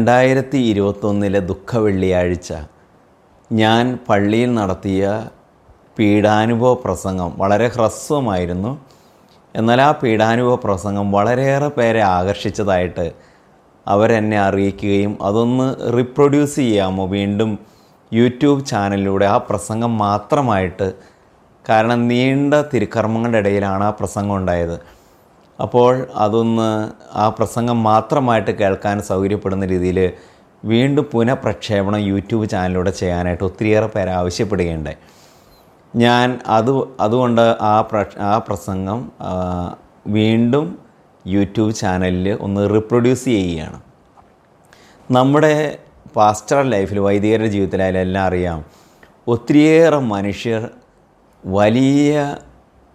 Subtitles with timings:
[0.00, 2.50] രണ്ടായിരത്തി ഇരുപത്തൊന്നിലെ ദുഃഖ വെള്ളിയാഴ്ച
[3.50, 5.00] ഞാൻ പള്ളിയിൽ നടത്തിയ
[5.96, 8.70] പീഡാനുഭവ പ്രസംഗം വളരെ ഹ്രസ്വമായിരുന്നു.
[9.54, 13.06] എന്നാൽ ആ പീഡാനുഭവ പ്രസംഗം വളരെയേറെ പേരെ ആകർഷിച്ചതായിട്ട്
[13.86, 17.52] അവരെന്നെ അറിയിക്കുകയും അതൊന്ന് റീപ്രൊഡ്യൂസ് ചെയ്യാമോ വീണ്ടും
[18.12, 20.88] യൂട്യൂബ് ചാനലിലൂടെ ആ പ്രസംഗം മാത്രമായിട്ട്
[21.64, 24.76] കാരണം നീണ്ട തിരുക്കർമ്മങ്ങളുടെ ഇടയിലാണ് ആ പ്രസംഗം ഉണ്ടായത്.
[25.60, 26.68] അപ്പോൾ അതൊന്ന്
[27.18, 30.12] ആ പ്രസംഗം മാത്രമായിട്ട് കേൾക്കാൻ സൗകര്യപ്പെടുന്ന രീതിയിൽ
[30.64, 34.98] വീണ്ടും പുനഃപ്രക്ഷേപണം യൂട്യൂബ് ചാനലിലൂടെ ചെയ്യാനായിട്ട് ഒത്തിരിയേറെ പേര് ആവശ്യപ്പെടുകയുണ്ടായി.
[35.96, 39.12] ഞാൻ അത് അതുകൊണ്ട് ആ പ്ര ആ പ്രസംഗം
[40.06, 40.66] വീണ്ടും
[41.26, 43.80] യൂട്യൂബ് ചാനലിൽ ഒന്ന് റിപ്രൊഡ്യൂസ് ചെയ്യുകയാണ്.
[45.10, 45.78] നമ്മുടെ
[46.16, 48.64] പാസ്റ്റർ ലൈഫിൽ വൈദികരുടെ ജീവിതത്തിലായാലും എല്ലാം അറിയാം
[49.26, 50.70] ഒത്തിരിയേറെ മനുഷ്യർ
[51.46, 52.36] വലിയ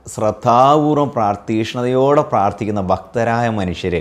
[0.09, 3.95] ശ്രദ്ധാപൂർവം പ്രാർത്ഥീഷ്ണതയോടെ പ്രാർത്ഥിക്കുന്ന ഭക്തരായ മനുഷ്യർ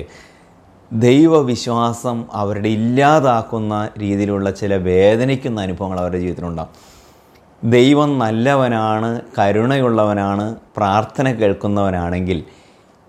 [0.92, 6.94] ദൈവവിശ്വാസം അവരുടെ ഇല്ലാതാക്കുന്ന രീതിയിലുള്ള ചില വേദനിക്കുന്ന അനുഭവങ്ങൾ അവരുടെ ജീവിതത്തിലുണ്ടാകും
[7.64, 12.44] ദൈവം നല്ലവനാണ് കരുണയുള്ളവനാണ് പ്രാർത്ഥന കേൾക്കുന്നവനാണെങ്കിൽ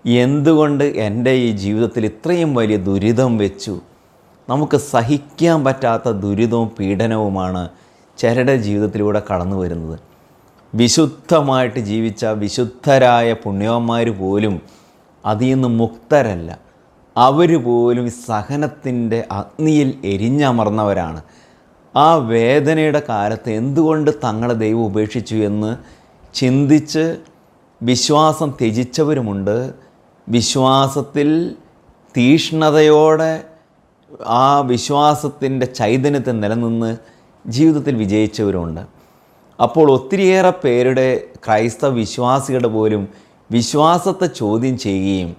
[0.04, 3.80] എന്തുകൊണ്ട് എന്റെ ഈ ജീവിതത്തിൽ ഇത്രയും വലിയ ദുരിതം വെച്ചു?
[4.48, 7.68] നമുക്ക് സഹിക്കാൻ പറ്റാത്ത ദുരിതവും പീഡനവുമാണ്
[8.18, 10.15] ചിലരുടെ ജീവിതത്തിലൂടെ കടന്നു വരുന്നത്
[10.74, 14.60] വിശുദ്ധമായിട്ട് ജീവിച്ച വിശുദ്ധരായ പുണ്യവന്മാർ പോലും
[15.26, 16.58] അതിൽ നിന്ന് മുക്തരല്ല.
[17.16, 21.22] അവർ പോലും സഹനത്തിന്റെ അഗ്നിയിൽ എരിഞ്ഞമർന്നവരാണ്.
[21.96, 25.76] ആ വേദനയുടെ കാലത്ത് എന്തുകൊണ്ട് തങ്ങളെ ദൈവം ഉപേക്ഷിച്ചു എന്ന്
[26.34, 27.16] ചിന്തിച്ച്
[27.82, 29.74] വിശ്വാസം ത്യജിച്ചവരുമുണ്ട്.
[30.28, 31.54] വിശ്വാസത്തിൽ
[32.16, 33.44] തീഷ്ണതയോടെ
[34.26, 36.96] ആ വിശ്വാസത്തിന്റെ ചൈതന്യത്തിൽ നിലനിന്ന്
[37.46, 38.95] ജീവിതത്തിൽ വിജയിച്ചവരുമുണ്ട്.
[39.60, 43.08] അപ്പോൾ ഒത്തിരിയേറെ പേരുടെ ക്രൈസ്തവ വിശ്വാസികളുടെ പോലും
[43.50, 45.36] വിശ്വാസത്തെ ചോദ്യം ചെയ്യുകയും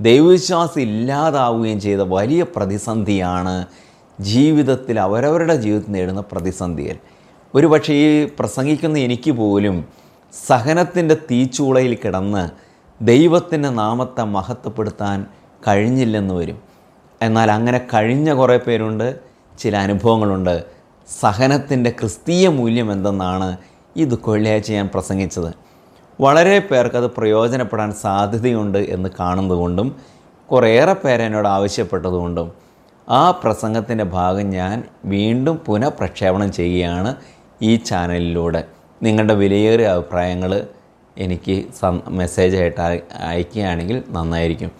[0.00, 3.66] ദൈവവിശ്വാസം ഇല്ലാതാവുകയും ചെയ്ത വലിയ പ്രതിസന്ധിയാണ്
[4.20, 6.96] ജീവിതത്തിൽ അവരവരുടെ ജീവിതത്തിൽ നേടുന്ന പ്രതിസന്ധികൾ.
[7.54, 9.84] ഒരു പക്ഷേ ഈ പ്രസംഗിക്കുന്ന എനിക്ക് പോലും
[10.46, 12.50] സഹനത്തിന്റെ തീച്ചൂളയിൽ കിടന്ന്
[13.02, 15.26] ദൈവത്തിന്റെ നാമത്തെ മഹത്വപ്പെടുത്താൻ
[15.68, 16.58] കഴിഞ്ഞില്ലെന്ന് വരും.
[17.22, 19.20] എന്നാൽ അങ്ങനെ കഴിഞ്ഞ കുറേ പേരുണ്ട്
[19.58, 20.73] ചില അനുഭവങ്ങളുണ്ട്.
[21.20, 23.56] സഹനത്തിന്റെ ക്രിസ്തീയ മൂല്യം എന്തെന്നാണ്
[23.96, 25.54] ഈ ദുഃഖവെള്ളിയാഴ്ച ഞാൻ പ്രസംഗിച്ചത്.
[26.20, 29.96] വളരെ പേർക്ക് അത് പ്രയോജനപ്പെടാൻ സാധ്യതയുണ്ട് എന്ന് കാണുന്നതുകൊണ്ടും
[30.52, 32.52] കുറേയേറെ പേര് എന്നോട് ആവശ്യപ്പെട്ടതുകൊണ്ടും
[33.08, 37.16] ആ പ്രസംഗത്തിന്റെ ഭാഗം ഞാൻ വീണ്ടും പുനഃപ്രക്ഷേപണം ചെയ്യുകയാണ്
[37.62, 38.64] ഈ ചാനലിലൂടെ.
[39.02, 40.66] നിങ്ങളുടെ വിലയേറിയ അഭിപ്രായങ്ങൾ
[41.18, 41.64] എനിക്ക്
[42.08, 44.70] മെസ്സേജായിട്ട് അയ- അയക്കുകയാണെങ്കിൽ നന്നായിരിക്കും.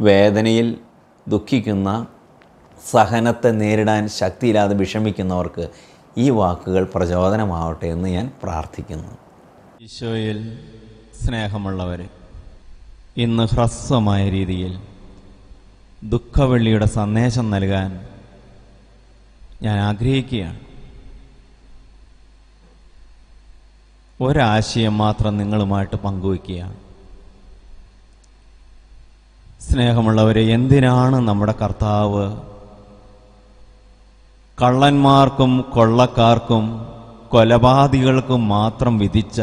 [0.00, 0.76] വേദനയിൽ
[1.28, 2.06] ദുഃഖിക്കുന്ന
[2.90, 5.68] സഹനത്തെ നേരിടാൻ ശക്തിയില്ലാതെ വിഷമിക്കുന്നവർക്ക്
[6.18, 9.08] ഈ വാക്കുകൾ പ്രചോദനമാവട്ടെ എന്ന് ഞാൻ പ്രാർത്ഥിക്കുന്നു.
[9.82, 10.58] ഈശോയിൽ
[11.24, 12.08] സ്നേഹമുള്ളവർ
[13.16, 14.80] ഇന്ന് ഹ്രസ്വമായ രീതിയിൽ
[16.04, 18.06] ദുഃഖവെള്ളിയുടെ സന്ദേശം നൽകാൻ
[19.62, 20.60] ഞാൻ ആഗ്രഹിക്കുകയാണ്.
[24.20, 26.76] ഒരാശയം മാത്രം നിങ്ങളുമായിട്ട് പങ്കുവയ്ക്കുകയാണ്.
[29.60, 32.51] സ്നേഹമുള്ളവരെ എന്തിനാണ് നമ്മുടെ കർത്താവ്
[34.62, 36.88] കള്ളന്മാർക്കും കൊള്ളക്കാർക്കും
[37.28, 39.42] കൊലപാതകൾക്കും മാത്രം വിധിച്ച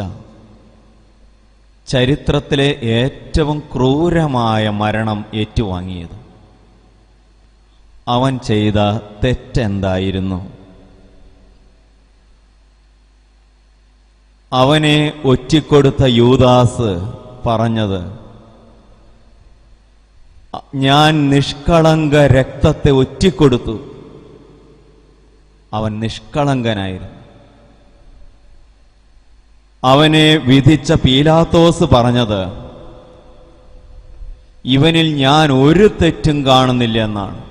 [1.86, 6.20] ചരിത്രത്തിലെ ഏറ്റവും ക്രൂരമായ മരണം ഏറ്റുവാങ്ങിയത്.
[8.08, 10.50] അവൻ ചെയ്ത തെറ്റെന്തായിരുന്നു?
[14.52, 17.12] അവനെ ഒറ്റിക്കൊടുത്ത യൂദാസ്
[17.46, 18.20] പറഞ്ഞത്
[20.74, 23.89] ഞാൻ നിഷ്കളങ്ക രക്തത്തെ ഒറ്റിക്കൊടുത്തു.
[25.72, 27.20] അവൻ നിഷ്കളങ്കനായിരുന്നു.
[29.84, 32.70] അവനെ വിധിച്ച പീലാത്തോസ് പറഞ്ഞത്
[34.64, 37.44] ഇവനിൽ ഞാൻ ഒരു തെറ്റും കാണുന്നില്ല എന്നാണ്.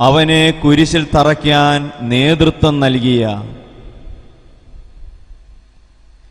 [0.00, 3.42] അവനെ കുരിശിൽ തറയ്ക്കാൻ നേതൃത്വം നൽകിയ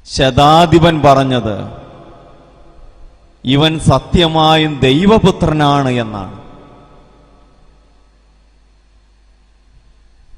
[0.06, 1.72] ശതാധിപൻ പറഞ്ഞത്
[3.46, 6.51] ഇവൻ സത്യമായും ദൈവപുത്രനാണ് എന്നാണ്.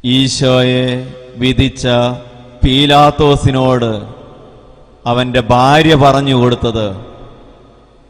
[0.05, 1.88] ഈശോയെ വിധിച്ച
[2.63, 3.91] പീലാത്തോസിനോട്
[5.05, 6.97] അവന്റെ ഭാര്യ പറഞ്ഞു കൊടുത്തത്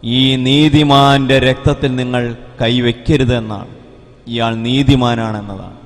[0.03, 3.75] ഈ നീതിമാന്റെ രക്തത്തിൽ നിങ്ങൾ കൈവയ്ക്കരുതെന്നാണ്
[4.27, 5.77] ഇയാൾ നീതിമാനാണെന്നതാണ്.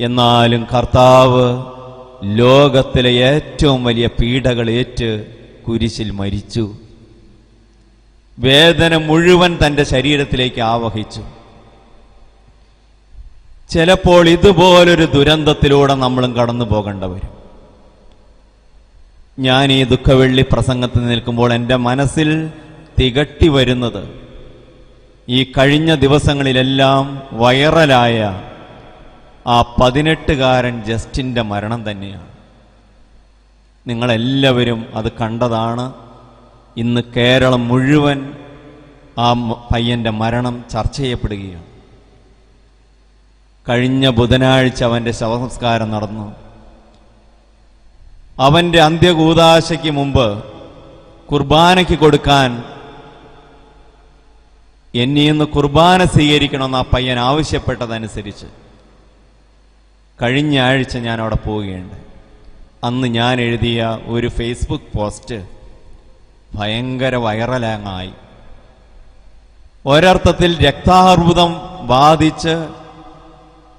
[0.00, 1.62] എന്നാലും കർത്താവ്
[2.38, 5.26] ലോകത്തിലെ ഏറ്റവും വലിയ പീഡകൾ ഏറ്റ്
[5.68, 6.72] കുരിശിൽ മരിച്ചു.
[8.38, 11.39] വേദന മുഴുവൻ തന്റെ ശരീരത്തിലേക്ക് ആവഹിച്ചു.
[13.70, 17.40] ചിലപ്പോൾ ഇതുപോലൊരു ദുരന്തത്തിലൂടെ നമ്മളും കടന്നു പോകേണ്ട വരും.
[19.38, 22.50] ഞാൻ ഈ ദുഃഖവെള്ളി പ്രസംഗത്തിൽ നിൽക്കുമ്പോൾ എന്റെ മനസ്സിൽ
[23.00, 24.20] തികട്ടി വരുന്നത്
[25.28, 28.42] ഈ കഴിഞ്ഞ ദിവസങ്ങളിലെല്ലാം വൈറലായ
[29.46, 32.28] ആ പതിനെട്ടുകാരൻ ജസ്റ്റിന്റെ മരണം തന്നെയാണ്.
[33.86, 35.92] നിങ്ങളെല്ലാവരും അത് കണ്ടതാണ്.
[36.76, 38.32] ഇന്ന് കേരളം മുഴുവൻ
[39.18, 39.32] ആ
[39.72, 41.69] പയ്യന്റെ മരണം ചർച്ച ചെയ്യപ്പെടുകയാണ്.
[43.70, 46.36] കഴിഞ്ഞ ബുധനാഴ്ച അവന്റെ ശവസംസ്കാരം നടന്നു.
[48.38, 50.44] അവന്റെ അന്ത്യകൂതാശയ്ക്ക് മുമ്പ്
[51.32, 52.64] കുർബാനയ്ക്ക് കൊടുക്കാൻ
[54.94, 58.46] എന്നിൽ നിന്ന് കുർബാന സ്വീകരിക്കണമെന്ന് ആ പയ്യൻ ആവശ്യപ്പെട്ടതനുസരിച്ച്
[60.22, 61.94] കഴിഞ്ഞ ആഴ്ച ഞാൻ അവിടെ പോവുകയുണ്ട്.
[62.84, 65.46] അന്ന് ഞാൻ എഴുതിയ ഒരു ഫേസ്ബുക്ക് പോസ്റ്റ്
[66.54, 68.12] ഭയങ്കര വൈറലാങ്ങായി.
[69.86, 71.56] ഒരർത്ഥത്തിൽ രക്താർബുദം
[71.86, 72.79] ബാധിച്ച്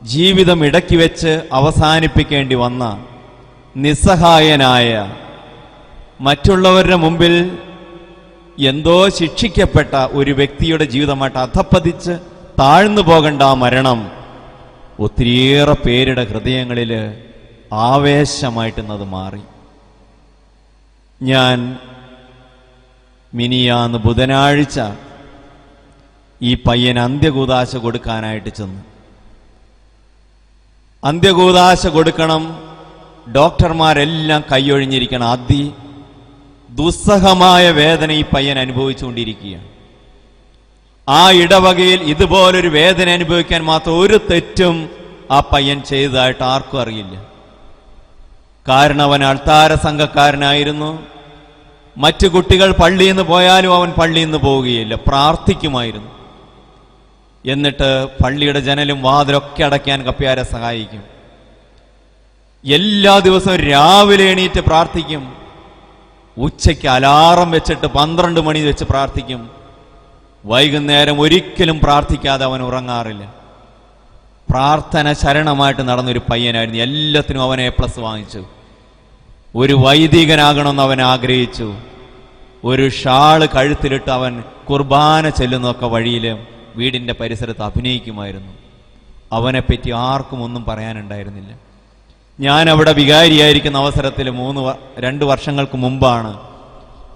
[0.01, 3.05] ജീവിതം ഇടയ്ക്ക് വെച്ച് അവസാനിപ്പിക്കേണ്ടി വന്ന
[3.77, 5.11] നിസ്സഹായനായ
[6.21, 7.59] മറ്റുള്ളവരുടെ മുമ്പിൽ
[8.59, 12.19] എന്തോ ശിക്ഷിക്കപ്പെട്ട ഒരു വ്യക്തിയുടെ ജീവിതമായിട്ട് അധപ്പതിച്ച്
[12.59, 14.11] താഴ്ന്നു പോകേണ്ട ആ മരണം
[14.99, 16.91] ഒത്തിരിയേറെ പേരുടെ ഹൃദയങ്ങളിൽ
[17.73, 19.41] ആവേശമായിട്ടുന്നത് മാറി.
[21.21, 21.77] ഞാൻ
[23.33, 24.79] മിനിയാന്ന് ബുധനാഴ്ച
[26.41, 28.90] ഈ പയ്യൻ അന്ത്യകൂതാശ കൊടുക്കാനായിട്ട് ചെന്നു.
[31.03, 32.61] അന്ത്യകൂതാശ കൊടുക്കണം.
[33.35, 35.27] ഡോക്ടർമാരെല്ലാം കൈയൊഴിഞ്ഞിരിക്കണം.
[35.27, 35.71] അതി
[36.69, 39.67] ദുസ്സഹമായ വേദന ഈ പയ്യൻ അനുഭവിച്ചുകൊണ്ടിരിക്കുകയാണ്.
[41.09, 44.89] ആ ഇടവകയിൽ ഇതുപോലൊരു വേദന അനുഭവിക്കാൻ മാത്രം ഒരു തെറ്റും
[45.31, 47.25] ആ പയ്യൻ ചെയ്തതായിട്ട് ആർക്കും അറിയില്ല.
[48.67, 50.99] കാരണം അവൻ അൾത്താര സംഘക്കാരനായിരുന്നു
[51.97, 54.95] മറ്റു കുട്ടികൾ പള്ളിയിൽ നിന്ന് പോയാലും അവൻ പള്ളിയിൽ നിന്ന് പോവുകയില്ല.
[54.95, 56.20] പ്രാർത്ഥിക്കുമായിരുന്നു.
[57.45, 61.03] എന്നിട്ട് പള്ളിയുടെ ജനലും വാതിലൊക്കെ അടയ്ക്കാൻ കപ്പ്യാരെ സഹായിക്കും.
[62.65, 65.33] എല്ലാ ദിവസവും രാവിലെ എണീറ്റ് പ്രാർത്ഥിക്കും.
[66.37, 69.51] ഉച്ചയ്ക്ക് അലാറം വെച്ചിട്ട് പന്ത്രണ്ട് മണി വെച്ച് പ്രാർത്ഥിക്കും.
[70.45, 73.33] വൈകുന്നേരം ഒരിക്കലും പ്രാർത്ഥിക്കാതെ അവൻ ഉറങ്ങാറില്ല.
[74.49, 76.79] പ്രാർത്ഥന ശരണമായിട്ട് നടന്നൊരു പയ്യനായിരുന്നു.
[76.79, 78.45] എല്ലാത്തിനും അവൻ എ പ്ലസ് വാങ്ങിച്ചു.
[79.55, 81.75] ഒരു വൈദികനാകണമെന്ന് അവൻ ആഗ്രഹിച്ചു.
[82.63, 86.37] ഒരു ഷാൾ കഴുത്തിലിട്ട് അവൻ കുർബാന ചെല്ലുന്നതൊക്കെ വഴിയിൽ
[86.75, 88.53] വീടിന്റെ പരിസരത്ത് അഭിനയിക്കുമായിരുന്നു.
[89.31, 91.57] അവനെപ്പറ്റി ആർക്കും ഒന്നും പറയാനുണ്ടായിരുന്നില്ല.
[92.39, 96.39] ഞാൻ അവിടെ വികാരിയായിരിക്കുന്ന അവസരത്തിൽ മൂന്ന് രണ്ട് വർഷങ്ങൾക്ക് മുമ്പാണ്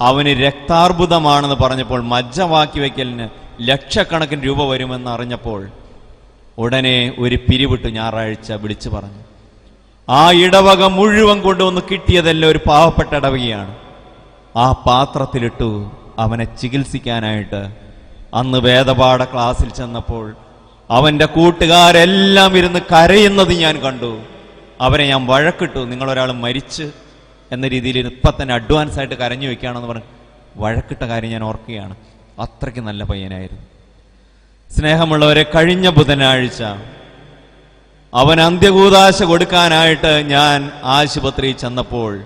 [0.02, 3.30] അവന് രക്താർബുദമാണെന്ന് പറഞ്ഞപ്പോൾ മജ്ജ വാക്കി വയ്ക്കലിന്
[3.62, 5.70] ലക്ഷക്കണക്കിന് രൂപ വരുമെന്ന് അറിഞ്ഞപ്പോൾ
[6.58, 9.24] ഉടനെ ഒരു പിരിവിട്ട് ഞായറാഴ്ച വിളിച്ചു പറഞ്ഞു.
[10.10, 13.76] ആ ഇടവക മുഴുവൻ കൊണ്ടുവന്ന് കിട്ടിയതെല്ലാം ഒരു പാവപ്പെട്ട ഇടവകയാണ്.
[14.58, 17.85] ആ പാത്രത്തിലിട്ടു അവനെ ചികിത്സിക്കാനായിട്ട്
[18.36, 20.36] അന്ന് വേദപാഠ ക്ലാസ്സിൽ ചെന്നപ്പോൾ
[20.90, 24.22] അവന്റെ കൂട്ടുകാരെല്ലാം ഇരുന്ന് കരയുന്നത് ഞാൻ കണ്ടു.
[24.82, 25.80] അവരെ ഞാൻ വഴക്കിട്ടു.
[25.80, 26.92] നിങ്ങളൊരാൾ മരിച്ച്
[27.52, 30.04] എന്ന രീതിയിൽ ഇപ്പം തന്നെ അഡ്വാൻസ് ആയിട്ട് കരഞ്ഞു വെക്കുകയാണെന്ന് പറഞ്ഞ്
[30.58, 31.96] വഴക്കിട്ട കാര്യം ഞാൻ ഓർക്കുകയാണ്.
[32.40, 33.64] അത്രയ്ക്ക് നല്ല പയ്യനായിരുന്നു.
[34.78, 36.64] സ്നേഹമുള്ളവരെ കഴിഞ്ഞ ബുധനാഴ്ച
[38.14, 42.24] അവൻ അന്ത്യകൂതാശ കൊടുക്കാനായിട്ട് ഞാൻ ആശുപത്രിയിൽ ചെന്നപ്പോൾ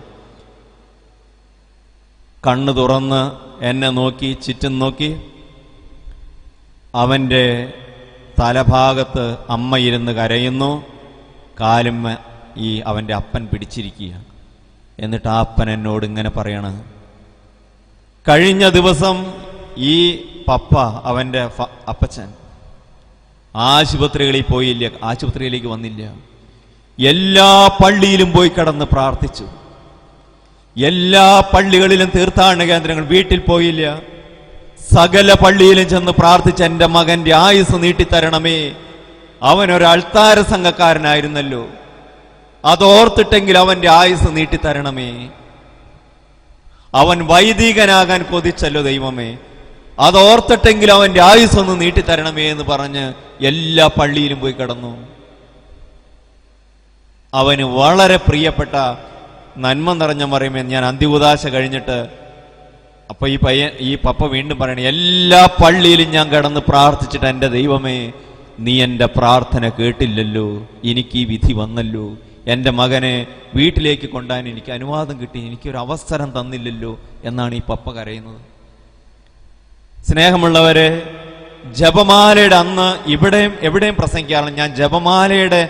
[2.48, 3.32] കണ്ണു തുറന്ന്
[3.66, 5.22] എന്നെ നോക്കി ചുറ്റും നോക്കി
[6.96, 7.74] അവന്റെ
[8.40, 10.86] തലഭാഗത്ത് അമ്മ ഇരുന്ന് കരയുന്നു.
[11.60, 12.18] കാലുമ്മ
[12.58, 14.26] ഈ അവന്റെ അപ്പൻ പിടിച്ചിരിക്കുക
[15.00, 16.82] എന്നിട്ട് ആ അപ്പൻ എന്നോട് ഇങ്ങനെ പറയണത്
[18.30, 19.34] കഴിഞ്ഞ ദിവസം
[19.78, 20.16] ഈ
[20.48, 21.50] പപ്പ അവന്റെ
[21.88, 22.34] അപ്പച്ചൻ
[23.56, 26.14] ആശുപത്രികളിൽ പോയില്ല ആശുപത്രിയിലേക്ക് വന്നില്ല.
[27.00, 29.46] എല്ലാ പള്ളിയിലും പോയി കടന്ന് പ്രാർത്ഥിച്ചു.
[30.78, 34.00] എല്ലാ പള്ളികളിലും തീർത്ഥാടന കേന്ദ്രങ്ങൾ വീട്ടിൽ പോയില്ല.
[34.94, 38.72] സകല പള്ളിയിലും ചെന്ന് പ്രാർത്ഥിച്ച എന്റെ മകന്റെ ആയുസ് നീട്ടിത്തരണമേ.
[39.44, 41.68] അവൻ ഒരു അൾത്താര സംഘക്കാരനായിരുന്നല്ലോ.
[42.66, 45.30] അതോർത്തിട്ടെങ്കിൽ അവന്റെ ആയുസ് നീട്ടിത്തരണമേ.
[46.94, 49.38] അവൻ വൈദികനാകാൻ കൊതിച്ചല്ലോ ദൈവമേ.
[50.00, 53.14] അതോർത്തിട്ടെങ്കിൽ അവന്റെ ആയുസ് ഒന്ന് നീട്ടിത്തരണമേ എന്ന് പറഞ്ഞ്
[53.46, 55.08] എല്ലാ പള്ളിയിലും പോയി കിടന്നു.
[57.34, 58.76] അവന് വളരെ പ്രിയപ്പെട്ട
[59.58, 62.29] നന്മ നിറഞ്ഞ മറിയുമേ ഞാൻ അന്ത്യകുദാശ കഴിഞ്ഞിട്ട്
[63.12, 67.98] അപ്പൊ ഈ പയ്യൻ ഈ പപ്പ വീണ്ടും പറയണേ എല്ലാ പള്ളിയിലും ഞാൻ കിടന്ന് പ്രാർത്ഥിച്ചിട്ട് എന്റെ ദൈവമേ
[68.66, 70.48] നീ എന്റെ പ്രാർത്ഥന കേട്ടില്ലല്ലോ
[70.92, 72.08] എനിക്ക് ഈ വിധി വന്നല്ലോ.
[72.54, 73.14] എന്റെ മകനെ
[73.58, 76.92] വീട്ടിലേക്ക് കൊണ്ടാൻ എനിക്ക് അനുവാദം കിട്ടി എനിക്കൊരു അവസരം തന്നില്ലല്ലോ
[77.30, 78.40] എന്നാണ് ഈ പപ്പ കരയുന്നത്.
[80.08, 80.90] സ്നേഹമുള്ളവരെ
[81.80, 85.62] ജപമാലയുടെ അന്ന് ഇവിടെയും എവിടെയും പ്രസംഗിക്കാറുണ്ട് ഞാൻ ജപമാലയുടെ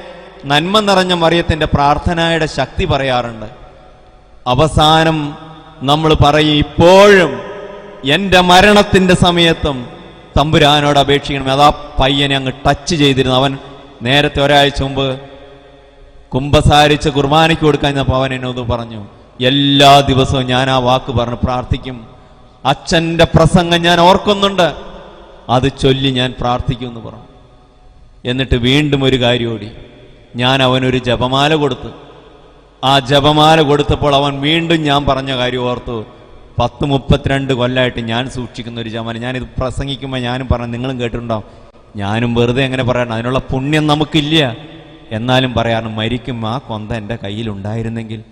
[0.51, 3.48] നന്മ നിറഞ്ഞ മറിയത്തിന്റെ പ്രാർത്ഥനയുടെ ശക്തി പറയാറുണ്ട്.
[4.53, 5.17] അവസാനം
[5.81, 7.41] നമ്മൾ പറയും ഇപ്പോഴും
[8.12, 9.88] എന്റെ മരണത്തിന്റെ സമയത്തും
[10.39, 11.51] തമ്പുരാനോട് അപേക്ഷിക്കണം.
[11.51, 13.36] അതാ പയ്യനെ അങ്ങ് ടച്ച് ചെയ്തിരുന്നു.
[13.36, 13.57] അവൻ
[14.01, 15.21] നേരത്തെ ഒരാഴ്ച മുമ്പ്
[16.33, 19.07] കുംഭസാരിച്ച് കുർബാനയ്ക്ക് കൊടുക്കാൻ അപ്പോൾ അവൻ എന്നോട് പറഞ്ഞു
[19.41, 22.07] എല്ലാ ദിവസവും ഞാൻ ആ വാക്ക് പറഞ്ഞ് പ്രാർത്ഥിക്കും.
[22.65, 24.74] അച്ഛന്റെ പ്രസംഗം ഞാൻ ഓർക്കുന്നുണ്ട്.
[25.50, 27.24] അത് ചൊല്ലി ഞാൻ പ്രാർത്ഥിക്കുമെന്ന് പറഞ്ഞു.
[28.25, 29.71] എന്നിട്ട് വീണ്ടും ഒരു കാര്യം ഓടി.
[30.36, 32.09] ഞാൻ അവനൊരു ജപമാല കൊടുത്തു
[32.83, 36.05] ആ ജപമാല കൊടുത്തപ്പോൾ അവൻ വീണ്ടും ഞാൻ പറഞ്ഞ കാര്യം ഓർത്തു.
[36.59, 39.17] പത്ത് മുപ്പത്തിരണ്ട് കൊല്ലമായിട്ട് ഞാൻ സൂക്ഷിക്കുന്ന ഒരു ജപമാല.
[39.17, 41.43] ഞാനിത് പ്രസംഗിക്കുമ്പോൾ ഞാനും പറഞ്ഞു നിങ്ങളും കേട്ടിട്ടുണ്ടാവും
[41.95, 44.55] ഞാനും വെറുതെ എങ്ങനെ പറയണം അതിനുള്ള പുണ്യം നമുക്കില്ല.
[45.12, 48.24] എന്നാലും പറയാറുണ്ട് മരിക്കും ആ കൊന്ത എന്റെ കയ്യിലുണ്ടായിരുന്നെങ്കിൽ.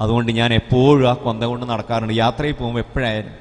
[0.00, 2.14] അതുകൊണ്ട് ഞാൻ എപ്പോഴും ആ കൊന്ത കൊണ്ട് നടക്കാറുണ്ട്.
[2.14, 3.34] യാത്രയിൽ പോകുമ്പോൾ എപ്പോഴായാലും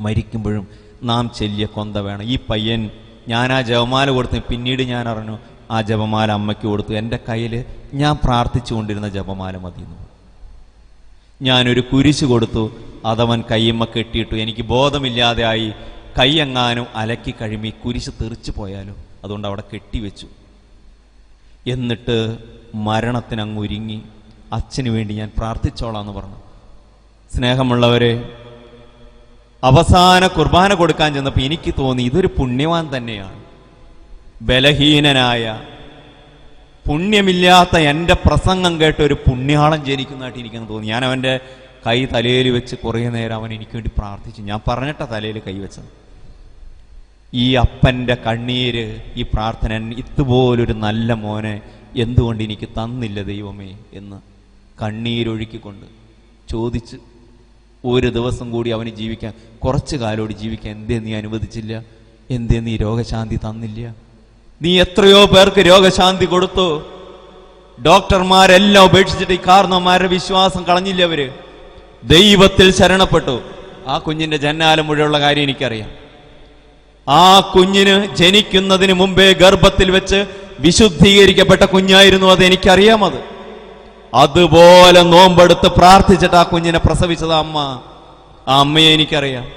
[0.00, 0.68] മരിക്കുമ്പോഴും
[1.02, 2.22] നാം ചെല്ലിയ കൊന്ത വേണം.
[2.22, 2.90] ഈ പയ്യൻ
[3.28, 5.38] ഞാൻ ആ ജവമാല കൊടുത്ത് പിന്നീട് ഞാൻ അറിഞ്ഞു
[5.70, 6.94] ആ ജപമാല അമ്മയ്ക്ക് കൊടുത്തു.
[6.94, 9.96] എന്റെ കയ്യിൽ ഞാൻ പ്രാർത്ഥിച്ചുകൊണ്ടിരുന്ന ജപമാല മതിയെന്നു.
[11.42, 12.70] ഞാനൊരു കുരിശ് കൊടുത്തു.
[13.06, 14.34] അതവൻ കയ്യമ്മ കെട്ടിയിട്ടു.
[14.34, 15.72] എനിക്ക് ബോധമില്ലാതെയായി
[16.20, 18.94] കൈയെങ്ങാനും അലക്കി കഴിമി കുരിശ് തെറിച്ചു പോയാലോ?
[19.24, 20.26] അതുകൊണ്ട് അവിടെ കെട്ടിവെച്ചു
[21.66, 22.38] എന്നിട്ട്
[22.74, 24.02] മരണത്തിനങ്ങ് ഒരുങ്ങി
[24.52, 26.36] അച്ഛന് വേണ്ടി ഞാൻ പ്രാർത്ഥിച്ചോളാന്ന് പറഞ്ഞു.
[27.36, 28.32] സ്നേഹമുള്ളവരെ
[29.64, 33.47] അവസാന കുർബാന കൊടുക്കാൻ ചെന്നപ്പോൾ എനിക്ക് തോന്നി ഇതൊരു പുണ്യവാൻ തന്നെയാണ്.
[34.40, 35.44] ബലഹീനനായ
[36.86, 40.86] പുണ്യമില്ലാത്ത എന്റെ പ്രസംഗം കേട്ട് ഒരു പുണ്യാളം ജനിക്കുന്നതായിട്ട് എനിക്കെന്ന് തോന്നി.
[40.86, 41.40] ഞാൻ അവന്റെ
[41.86, 44.42] കൈ തലയിൽ വെച്ച് കുറേ നേരം അവൻ എനിക്ക് വേണ്ടി പ്രാർത്ഥിച്ചു.
[44.42, 45.90] ഞാൻ പറഞ്ഞിട്ട തലയിൽ കൈവച്ചത്
[47.34, 51.60] ഈ അപ്പന്റെ കണ്ണീര് ഈ പ്രാർത്ഥന ഇതുപോലൊരു നല്ല മോനെ
[52.04, 54.18] എന്തുകൊണ്ട് എനിക്ക് തന്നില്ല ദൈവമേ എന്ന്
[54.82, 55.86] കണ്ണീരൊഴുക്കിക്കൊണ്ട്
[56.48, 56.96] ചോദിച്ച്
[57.84, 59.32] ഒരു ദിവസം കൂടി അവന് ജീവിക്കാൻ
[59.64, 61.82] കുറച്ച് കാലോട് ജീവിക്കാൻ എന്തേ നീ അനുവദിച്ചില്ല?
[62.30, 63.94] എന്തേ നീ രോഗശാന്തി തന്നില്ല?
[64.62, 66.82] നീ എത്രയോ പേർക്ക് രോഗശാന്തി കൊടുത്തു.
[67.86, 71.30] ഡോക്ടർമാരെല്ലാം ഉപേക്ഷിച്ചിട്ട് ഈ കാരണവന്മാരുടെ വിശ്വാസം കളഞ്ഞില്ല അവർ?
[72.04, 73.40] ദൈവത്തിൽ ശരണപ്പെട്ടു.
[73.86, 75.90] ആ കുഞ്ഞിന്റെ ജന്നാലം മുഴുവനുള്ള കാര്യം എനിക്കറിയാം.
[77.08, 80.26] ആ കുഞ്ഞിന് ജനിക്കുന്നതിന് മുമ്പേ ഗർഭത്തിൽ വെച്ച്
[80.60, 83.24] വിശുദ്ധീകരിക്കപ്പെട്ട കുഞ്ഞായിരുന്നു അത് എനിക്കറിയാം അത്.
[84.14, 87.82] അതുപോലെ നോമ്പെടുത്ത് പ്രാർത്ഥിച്ചിട്ട് ആ കുഞ്ഞിനെ പ്രസവിച്ചത് അമ്മ.
[88.48, 89.48] ആ അമ്മയെ എനിക്കറിയാം.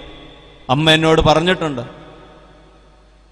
[0.69, 2.00] അമ്മ എന്നോട് പറഞ്ഞിട്ടുണ്ട്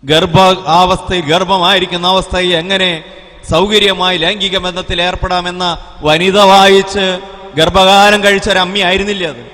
[0.06, 3.04] ഗർഭ അവസ്ഥയിൽ ഗർഭമായിരിക്കുന്ന അവസ്ഥയിൽ എങ്ങനെ
[3.50, 7.20] സൗകര്യമായി ലൈംഗിക ബന്ധത്തിൽ ഏർപ്പെടാമെന്ന വനിത വായിച്ച്
[7.58, 9.52] ഗർഭകാലം കഴിച്ച ഒരു അമ്മയായിരുന്നില്ല അത്?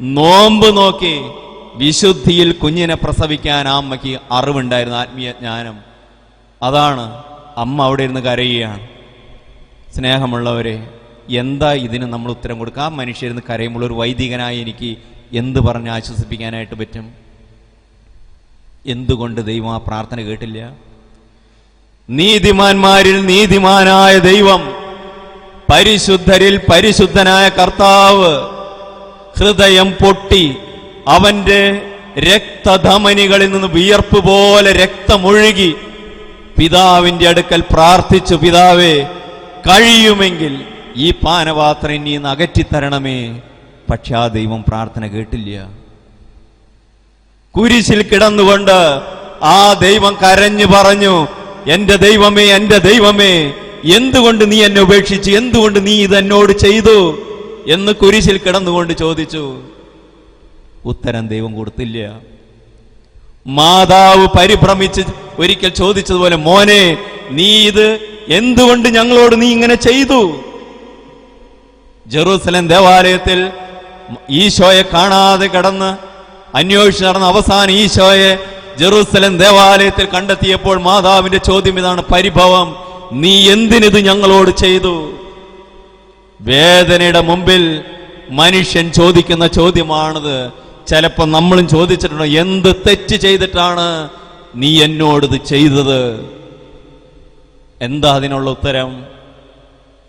[0.00, 1.20] നോമ്പ് നോക്കി
[1.74, 5.76] വിശുദ്ധിയിൽ കുഞ്ഞിനെ പ്രസവിക്കാൻ ആ അമ്മയ്ക്ക് അറിവുണ്ടായിരുന്നു ആത്മീയ ജ്ഞാനം.
[6.62, 7.22] അതാണ്
[7.56, 8.88] അമ്മ അവിടെ ഇരുന്ന് കരയുകയാണ്.
[9.94, 10.88] സ്നേഹമുള്ളവരെ
[11.30, 12.82] എന്താ ഇതിന് നമ്മൾ ഉത്തരം കൊടുക്കുക?
[12.82, 14.96] ആ മനുഷ്യരുന്ന് കരയുമ്പോൾ ഒരു വൈദികനായി എനിക്ക്
[15.32, 17.25] എന്ത് പറഞ്ഞ് ആശ്വസിപ്പിക്കാനായിട്ട് പറ്റും?
[18.86, 20.58] എന്തുകൊണ്ട് ദൈവം ആ പ്രാർത്ഥന കേട്ടില്ല?
[22.08, 24.62] നീതിമാന്മാരിൽ നീതിമാനായ ദൈവം
[25.70, 28.32] പരിശുദ്ധരിൽ പരിശുദ്ധനായ കർത്താവ്
[29.38, 30.44] ഹൃദയം പൊട്ടി
[31.08, 31.62] അവന്റെ
[32.18, 35.70] രക്തധമനികളിൽ നിന്ന് വിയർപ്പ് പോലെ രക്തമൊഴുകി
[36.58, 38.94] പിതാവിന്റെ അടുക്കൽ പ്രാർത്ഥിച്ചു പിതാവേ
[39.68, 40.54] കഴിയുമെങ്കിൽ
[40.96, 43.18] ഈ പാനപാത്രം ഇനി അകറ്റിത്തരണമേ
[43.90, 45.50] പക്ഷെ ആ ദൈവം പ്രാർത്ഥന കേട്ടില്ല.
[47.56, 48.78] കുരിശിൽ കിടന്നുകൊണ്ട്
[49.42, 51.26] ആ ദൈവം കരഞ്ഞു പറഞ്ഞു
[51.66, 55.30] എന്റെ ദൈവമേ എന്റെ ദൈവമേ എന്തുകൊണ്ട് നീ എന്നെ ഉപേക്ഷിച്ചു?
[55.30, 57.18] എന്തുകൊണ്ട് നീ ഇത് എന്നോട് ചെയ്തു?
[57.66, 59.62] എന്ന് കുരിശിൽ കിടന്നുകൊണ്ട് ചോദിച്ചു.
[60.84, 62.20] ഉത്തരം ദൈവം കൊടുത്തില്ല.
[63.46, 65.00] മാതാവ് പരിഭ്രമിച്ച്
[65.38, 66.98] ഒരിക്കൽ ചോദിച്ചതുപോലെ മോനെ
[67.30, 70.42] നീ ഇത് എന്തുകൊണ്ട് ഞങ്ങളോട് നീ ഇങ്ങനെ ചെയ്തു?
[72.06, 73.50] ജെറൂസലം ദേവാലയത്തിൽ
[74.30, 76.15] ഈശോയെ കാണാതെ കിടന്ന്
[76.58, 78.30] അന്വേഷിച്ച് നടന്ന അവസാന ഈശോയെ
[78.80, 82.68] ജെറൂസലം ദേവാലയത്തിൽ കണ്ടെത്തിയപ്പോൾ മാതാവിന്റെ ചോദ്യം ഇതാണ് പരിഭവം
[83.22, 84.94] നീ എന്തിനിത് ഞങ്ങളോട് ചെയ്തു?
[86.40, 87.62] വേദനയുടെ മുമ്പിൽ
[88.40, 90.36] മനുഷ്യൻ ചോദിക്കുന്ന ചോദ്യമാണത്.
[90.90, 93.86] ചിലപ്പോൾ നമ്മളും ചോദിച്ചിട്ടുണ്ട് എന്ത് തെറ്റ് ചെയ്തിട്ടാണ്
[94.62, 96.02] നീ എന്നോടിത് ചെയ്തത്?
[97.80, 98.90] എന്താ അതിനുള്ള ഉത്തരം?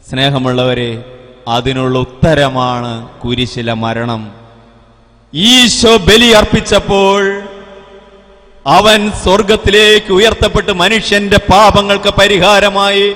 [0.10, 0.92] സ്നേഹമുള്ളവരെ
[1.56, 4.22] അതിനുള്ള ഉത്തരമാണ് കുരിശിലെ മരണം.
[5.34, 7.42] ഈശോ ബലി അർപ്പിച്ചപ്പോൾ
[8.68, 13.16] അവൻ സ്വർഗത്തിലേക്ക് ഉയർത്തപ്പെട്ട് മനുഷ്യന്റെ പാപങ്ങൾക്ക് പരിഹാരമായി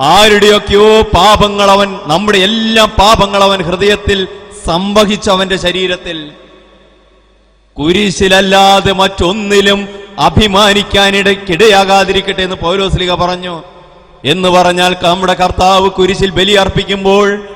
[0.00, 4.26] ആരുടെയൊക്കെയോ പാപങ്ങൾ അവൻ നമ്മുടെ എല്ലാ പാപങ്ങൾ അവൻ ഹൃദയത്തിൽ
[4.66, 6.32] സംവഹിച്ചു അവന്റെ ശരീരത്തിൽ.
[7.76, 9.88] കുരിശിലല്ലാതെ മറ്റൊന്നിലും
[10.18, 13.62] അഭിമാനിക്കാനിടയ്ക്കിടയാകാതിരിക്കട്ടെ എന്ന് പൗലോസ്ലിക പറഞ്ഞു.
[14.24, 17.46] എന്ന് പറഞ്ഞാൽ നമ്മുടെ കർത്താവ് കുരിശിൽ ബലി അർപ്പിക്കുമ്പോൾ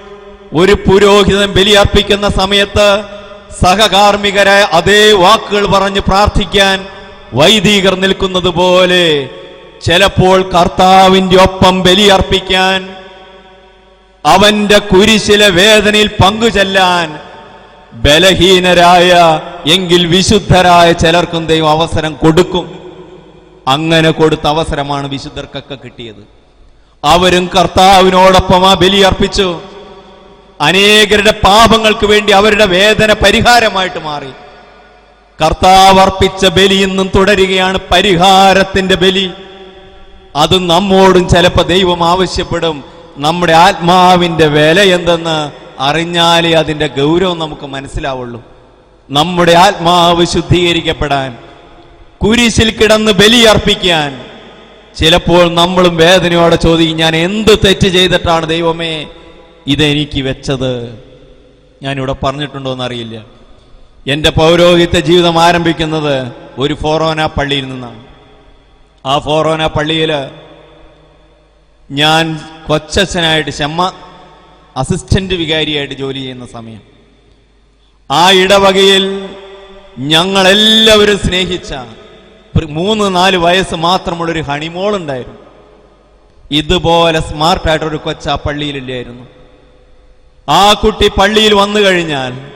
[0.53, 3.20] ഒരു പുരോഹിതൻ ബലി അർപ്പിക്കുന്ന സമയത്ത്
[3.63, 6.87] സഹകാർമ്മികരായ അതേ വാക്കുകൾ പറഞ്ഞ് പ്രാർത്ഥിക്കാൻ
[7.35, 9.29] വൈദികർ നിൽക്കുന്നത് പോലെ
[9.85, 12.95] ചിലപ്പോൾ കർത്താവിന്റെ ഒപ്പം ബലിയർപ്പിക്കാൻ
[14.25, 17.09] അവന്റെ കുരിശിലെ വേദനയിൽ പങ്കുചെല്ലാൻ
[17.93, 22.67] ബലഹീനരായ എങ്കിൽ വിശുദ്ധരായ ചിലർക്കും ദൈവം അവസരം കൊടുക്കും.
[23.69, 26.23] അങ്ങനെ കൊടുത്ത അവസരമാണ് വിശുദ്ധർക്കൊക്കെ കിട്ടിയത്.
[27.05, 29.49] അവരും കർത്താവിനോടൊപ്പം ആ ബലിയർപ്പിച്ചു.
[30.61, 34.31] അനേകരുടെ പാപങ്ങൾക്ക് വേണ്ടി അവരുടെ വേദന പരിഹാരമായിട്ട് മാറി.
[35.45, 37.79] കർത്താവ് അർപ്പിച്ച ബലി ഇന്നും തുടരുകയാണ്.
[37.93, 39.31] പരിഹാരത്തിന്റെ ബലി.
[40.37, 42.85] അത് നമ്മോടും ചിലപ്പോൾ ദൈവം ആവശ്യപ്പെടും.
[43.17, 45.51] നമ്മുടെ ആത്മാവിന്റെ വില എന്തെന്ന്
[45.81, 48.43] അറിഞ്ഞാലേ അതിന്റെ ഗൗരവം നമുക്ക് മനസ്സിലാവുള്ളൂ.
[49.11, 51.39] നമ്മുടെ ആത്മാവ് ശുദ്ധീകരിക്കപ്പെടാൻ
[52.23, 54.25] കുരിശിൽ കിടന്ന് ബലി അർപ്പിക്കാൻ.
[54.99, 59.07] ചിലപ്പോൾ നമ്മളും വേദനയോടെ ചോദിക്കും ഞാൻ എന്ത് തെറ്റ് ചെയ്തിട്ടാണ് ദൈവമേ
[59.67, 60.99] ഇതെനിക്ക് വെച്ചത്.
[61.83, 63.27] ഞാനിവിടെ പറഞ്ഞിട്ടുണ്ടോ എന്നറിയില്ല
[64.07, 68.05] എന്റെ പൗരോഹിത്യ ജീവിതം ആരംഭിക്കുന്നത് ഒരു ഫോറോന പള്ളിയിൽ നിന്നാണ്.
[69.07, 70.13] ആ ഫോറോന പള്ളിയിൽ
[71.91, 73.93] ഞാൻ കൊച്ചച്ഛനായിട്ട് ചെമ്മ
[74.77, 76.81] അസിസ്റ്റന്റ് വികാരിയായിട്ട് ജോലി ചെയ്യുന്ന സമയം.
[78.11, 79.29] ആ ഇടവകയിൽ
[79.99, 81.75] ഞങ്ങളെല്ലാവരും സ്നേഹിച്ച
[82.69, 85.39] മൂന്ന് നാല് വയസ്സ് മാത്രമുള്ളൊരു ഹണിമോൾ ഉണ്ടായിരുന്നു
[86.51, 89.40] ഇതുപോലെ സ്മാർട്ടായിട്ടൊരു കൊച്ച ആ പള്ളിയിലില്ലായിരുന്നു.
[90.51, 92.53] ആ കുട്ടി പള്ളിയിൽ വന്നു കഴിഞ്ഞാൽ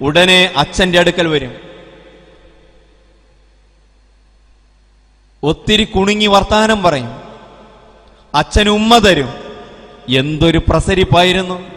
[0.00, 1.54] ഉടനെ അച്ഛന്റെ അടുക്കൽ വരും.
[5.42, 7.22] ഒത്തിരി കുണുങ്ങി വർത്താനം പറയും.
[8.34, 9.34] അച്ഛൻ ഉമ്മ തരും.
[10.16, 11.70] എന്തൊരു പ്രസരിപ്പായിരുന്നു.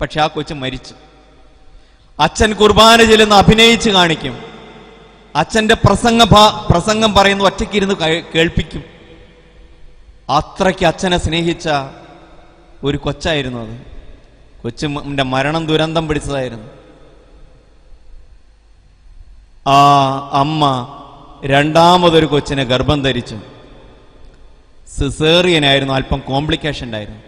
[0.00, 0.94] പക്ഷെ ആ കൊച്ചു മരിച്ചു.
[2.20, 4.38] അച്ഛൻ കുർബാന ചെല്ലുന്ന അഭിനയിച്ച് കാണിക്കും.
[5.36, 6.22] അച്ഛന്റെ പ്രസംഗ
[6.70, 7.94] പ്രസംഗം പറയുന്ന ഒറ്റയ്ക്കിരുന്ന്
[8.34, 8.84] കേൾപ്പിക്കും.
[10.30, 11.68] അത്രയ്ക്ക് അച്ഛനെ സ്നേഹിച്ച
[12.84, 13.95] ഒരു കൊച്ചായിരുന്നു അത്.
[14.66, 16.68] കൊച്ചിന്റെ മരണം ദുരന്തം പിടിച്ചതായിരുന്നു.
[19.74, 19.78] ആ
[20.42, 20.62] അമ്മ
[21.44, 23.36] രണ്ടാമതൊരു കൊച്ചിനെ ഗർഭം ധരിച്ചു.
[24.96, 27.22] സിസേറിയനായിരുന്നു അല്പം കോംപ്ലിക്കേഷൻ ഉണ്ടായിരുന്നു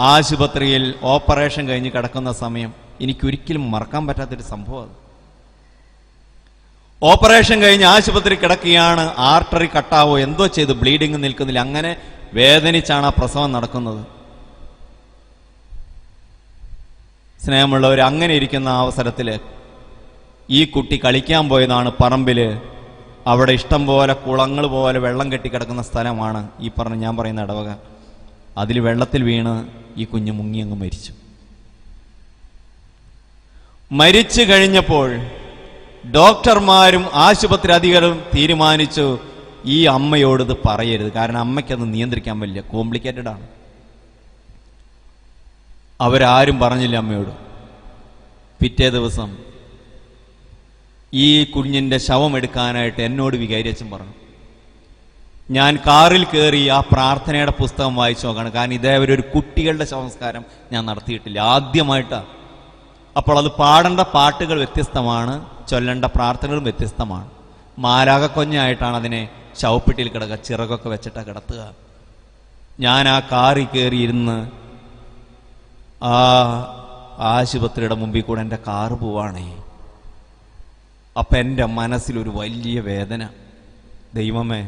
[0.00, 4.94] ആശുപത്രിയിൽ ഓപ്പറേഷൻ കഴിഞ്ഞ് കിടക്കുന്ന സമയം എനിക്കൊരിക്കലും മറക്കാൻ പറ്റാത്തൊരു സംഭവം അത്.
[7.02, 11.92] ഓപ്പറേഷൻ കഴിഞ്ഞ് ആശുപത്രി കിടക്കുകയാണ് ആർട്ടറി കട്ടാവോ എന്തോ ചെയ്ത് ബ്ലീഡിങ് നിൽക്കുന്നില്ല അങ്ങനെ
[12.34, 14.02] വേദനിച്ചാണ് ആ പ്രസവം നടക്കുന്നത്.
[17.44, 19.28] സ്നേഹമുള്ളവർ അങ്ങനെ ഇരിക്കുന്ന അവസരത്തിൽ
[20.58, 22.38] ഈ കുട്ടി കളിക്കാൻ പോയതാണ് പറമ്പിൽ
[23.32, 27.70] അവിടെ ഇഷ്ടം പോലെ കുളങ്ങൾ പോലെ വെള്ളം കെട്ടിക്കിടക്കുന്ന സ്ഥലമാണ് ഈ പറഞ്ഞ ഞാൻ പറയുന്ന ഇടവക.
[28.62, 29.54] അതിൽ വെള്ളത്തിൽ വീണ്
[30.00, 31.12] ഈ കുഞ്ഞ് മുങ്ങി അങ്ങ് മരിച്ചു.
[33.90, 35.08] മരിച്ചു കഴിഞ്ഞപ്പോൾ
[36.16, 39.06] ഡോക്ടർമാരും ആശുപത്രി അധികരും തീരുമാനിച്ചു
[39.74, 41.10] ഈ അമ്മയോട് ഇത് പറയരുത്.
[41.18, 43.46] കാരണം അമ്മയ്ക്കത് നിയന്ത്രിക്കാൻ വലിയ കോംപ്ലിക്കേറ്റഡ് ആണ്.
[46.00, 47.32] അവരാരും പറഞ്ഞില്ല അമ്മയോട്.
[48.60, 49.36] പിറ്റേ ദിവസം
[51.14, 54.12] ഈ കുഞ്ഞിന്റെ ശവം എടുക്കാനായിട്ട് എന്നോട് വികാരിയച്ഛൻ പറഞ്ഞു.
[55.50, 58.50] ഞാൻ കാറിൽ കയറി ആ പ്രാർത്ഥനയുടെ പുസ്തകം വായിച്ചു നോക്കണം.
[58.52, 61.38] കാരണം ഇതേവരെ ഒരു കുട്ടികളുടെ സംസ്കാരം ഞാൻ നടത്തിയിട്ടില്ല.
[61.38, 62.26] ആദ്യമായിട്ടാണ്
[63.16, 65.34] അപ്പോൾ അത് പാടേണ്ട പാട്ടുകൾ വ്യത്യസ്തമാണ്
[65.68, 67.30] ചൊല്ലേണ്ട പ്രാർത്ഥനകളും വ്യത്യസ്തമാണ്.
[67.78, 69.28] മാരാകക്കൊഞ്ഞായിട്ടാണ് അതിനെ
[69.60, 71.74] ശവപ്പെട്ടിയിൽ കിടക്കുക ചിറകൊക്കെ വെച്ചിട്ടാണ് കിടത്തുക.
[72.80, 74.67] ഞാൻ ആ കാറിൽ കയറി ഇരുന്ന്
[76.02, 76.16] ആ
[77.18, 79.46] ആശുപത്രിയുടെ മുമ്പിൽ കൂടെ എന്റെ കാറ് പോവാണേ.
[81.18, 83.22] അപ്പൊ എന്റെ മനസ്സിലൊരു വലിയ വേദന.
[84.14, 84.62] ദൈവമേ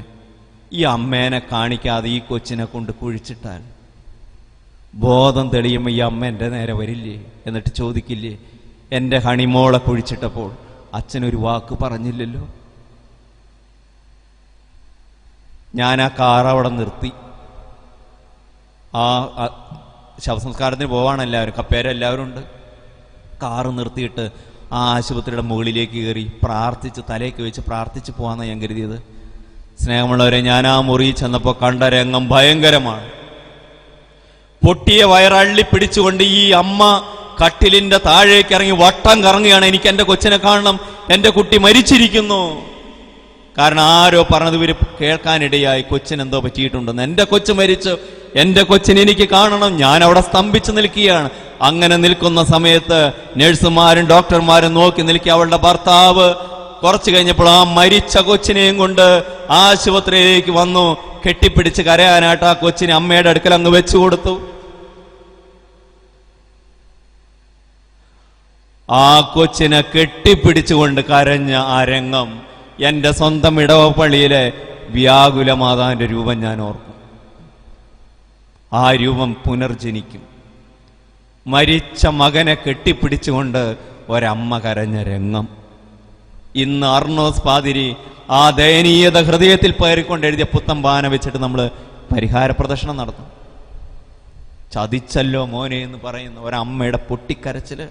[0.72, 3.62] ഈ അമ്മേനെ കാണിക്കാതെ ഈ കൊച്ചിനെ കൊണ്ട് കുഴിച്ചിട്ടാൽ
[4.94, 7.16] ബോധം തെളിയുമ്പോൾ ഈ അമ്മ എന്റെ നേരെ വരില്ലേ
[7.46, 8.34] എന്നിട്ട് ചോദിക്കില്ലേ
[8.92, 10.50] എന്റെ ഹണിമോളെ കുഴിച്ചിട്ടപ്പോൾ
[10.94, 12.48] അച്ഛനൊരു വാക്ക് പറഞ്ഞില്ലല്ലോ?
[15.74, 17.12] ഞാൻ ആ കാർ അവിടെ നിർത്തി.
[18.94, 19.04] ആ
[20.20, 21.54] ശവസംസ്കാരത്തിന് പോവാണ് എല്ലാവരും.
[21.58, 22.40] കപ്പേരെല്ലാവരും ഉണ്ട്.
[23.42, 24.30] കാറ് നിർത്തിയിട്ട്
[24.72, 29.02] ആ ആശുപത്രിയുടെ മുകളിലേക്ക് കയറി പ്രാർത്ഥിച്ച് തലേക്ക് വെച്ച് പ്രാർത്ഥിച്ച് പോവാന്നാണ് ഞാൻ കരുതിയത്.
[29.84, 33.10] സ്നേഹമുള്ളവരെ ഞാൻ ആ മുറി ചെന്നപ്പോൾ കണ്ട രംഗം ഭയങ്കരമാണ്.
[34.66, 37.02] പൊട്ടിയ വയറള്ളി പിടിച്ചുകൊണ്ട് ഈ അമ്മ
[37.46, 39.64] കട്ടിലിന്റെ താഴേക്ക് ഇറങ്ങി വട്ടം കറങ്ങുകയാണ്.
[39.64, 40.80] എനിക്ക് എന്റെ കൊച്ചിനെ കാണണം.
[41.10, 42.62] എന്റെ കുട്ടി മരിച്ചിരിക്കുന്നു.
[43.58, 45.82] കാരണം ആരോ പറഞ്ഞത് ഇവർ കേൾക്കാനിടയായി.
[45.82, 47.02] കൊച്ചിനെന്തോ പറ്റിയിട്ടുണ്ടെന്ന്.
[47.02, 47.98] എന്റെ കൊച്ചു മരിച്ചു.
[48.36, 49.76] എന്റെ കൊച്ചിനെ എനിക്ക് കാണണം.
[49.76, 51.30] ഞാൻ അവിടെ സ്തംഭിച്ചു നിൽക്കുകയാണ്.
[51.62, 56.34] അങ്ങനെ നിൽക്കുന്ന സമയത്ത് നഴ്സുമാരും ഡോക്ടർമാരും നോക്കി നിൽക്കി അവളുടെ ഭർത്താവ്
[56.82, 60.96] കുറച്ചു കഴിഞ്ഞപ്പോൾ ആ മരിച്ച കൊച്ചിനെയും കൊണ്ട് ആശുപത്രിയിലേക്ക് വന്നു.
[61.26, 64.40] കെട്ടിപ്പിടിച്ച് കരയാനായിട്ട് ആ കൊച്ചിനെ അമ്മയുടെ അടുക്കൽ അങ്ങ് വെച്ചു കൊടുത്തു.
[68.90, 72.42] ആ കൊച്ചിനെ കെട്ടിപ്പിടിച്ചുകൊണ്ട് കരഞ്ഞ ആ രംഗം
[72.80, 74.52] എന്റെ സ്വന്തം ഇടവപ്പള്ളിയിലെ
[74.88, 76.89] വ്യാകുലമാതാന്റെ രൂപം ഞാൻ ഓർക്കും.
[78.72, 80.22] ആ രൂപം പുനർജനിക്കും.
[81.46, 83.76] മരിച്ച മകനെ കെട്ടിപ്പിടിച്ചുകൊണ്ട്
[84.08, 85.46] ഒരമ്മ കരഞ്ഞ രംഗം.
[86.54, 87.96] ഇന്ന് അർണോസ് പാതിരി
[88.30, 91.70] ആ ദയനീയത ഹൃദയത്തിൽ പേറിക്കൊണ്ട് എഴുതിയ പുത്തം പാന വെച്ചിട്ട് നമ്മൾ
[92.12, 93.26] പരിഹാര പ്രദർശനം നടത്തും.
[94.74, 97.88] ചതിച്ചല്ലോ മോനെ എന്ന് പറയുന്ന ഒരമ്മയുടെ പൊട്ടിക്കരച്ചിൽ.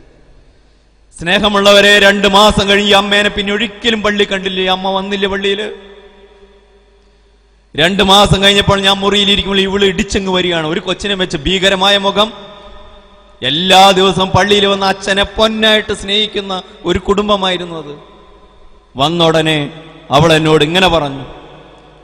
[1.20, 4.66] സ്നേഹമുള്ളവരെ രണ്ട് മാസം കഴിഞ്ഞ് അമ്മേനെ പിന്നെ ഒരിക്കലും പള്ളി കണ്ടില്ലേ?
[4.68, 5.62] അമ്മ വന്നില്ല പള്ളിയിൽ
[7.76, 10.68] രണ്ട് മാസം കഴിഞ്ഞപ്പോൾ ഞാൻ മുറിയിലിരിക്കുമ്പോൾ ഇവൾ ഇടിച്ചങ്ങ് വരികയാണ്.
[10.68, 12.34] ഒരു കൊച്ചിനെ വെച്ച് ഭീകരമായ മുഖം.
[13.42, 18.00] എല്ലാ ദിവസവും പള്ളിയിൽ വന്ന അച്ഛനെ പൊന്നായിട്ട് സ്നേഹിക്കുന്ന ഒരു കുടുംബമായിരുന്നു അത്.
[18.96, 21.26] വന്നുടനെ അവൾ എന്നോട് ഇങ്ങനെ പറഞ്ഞു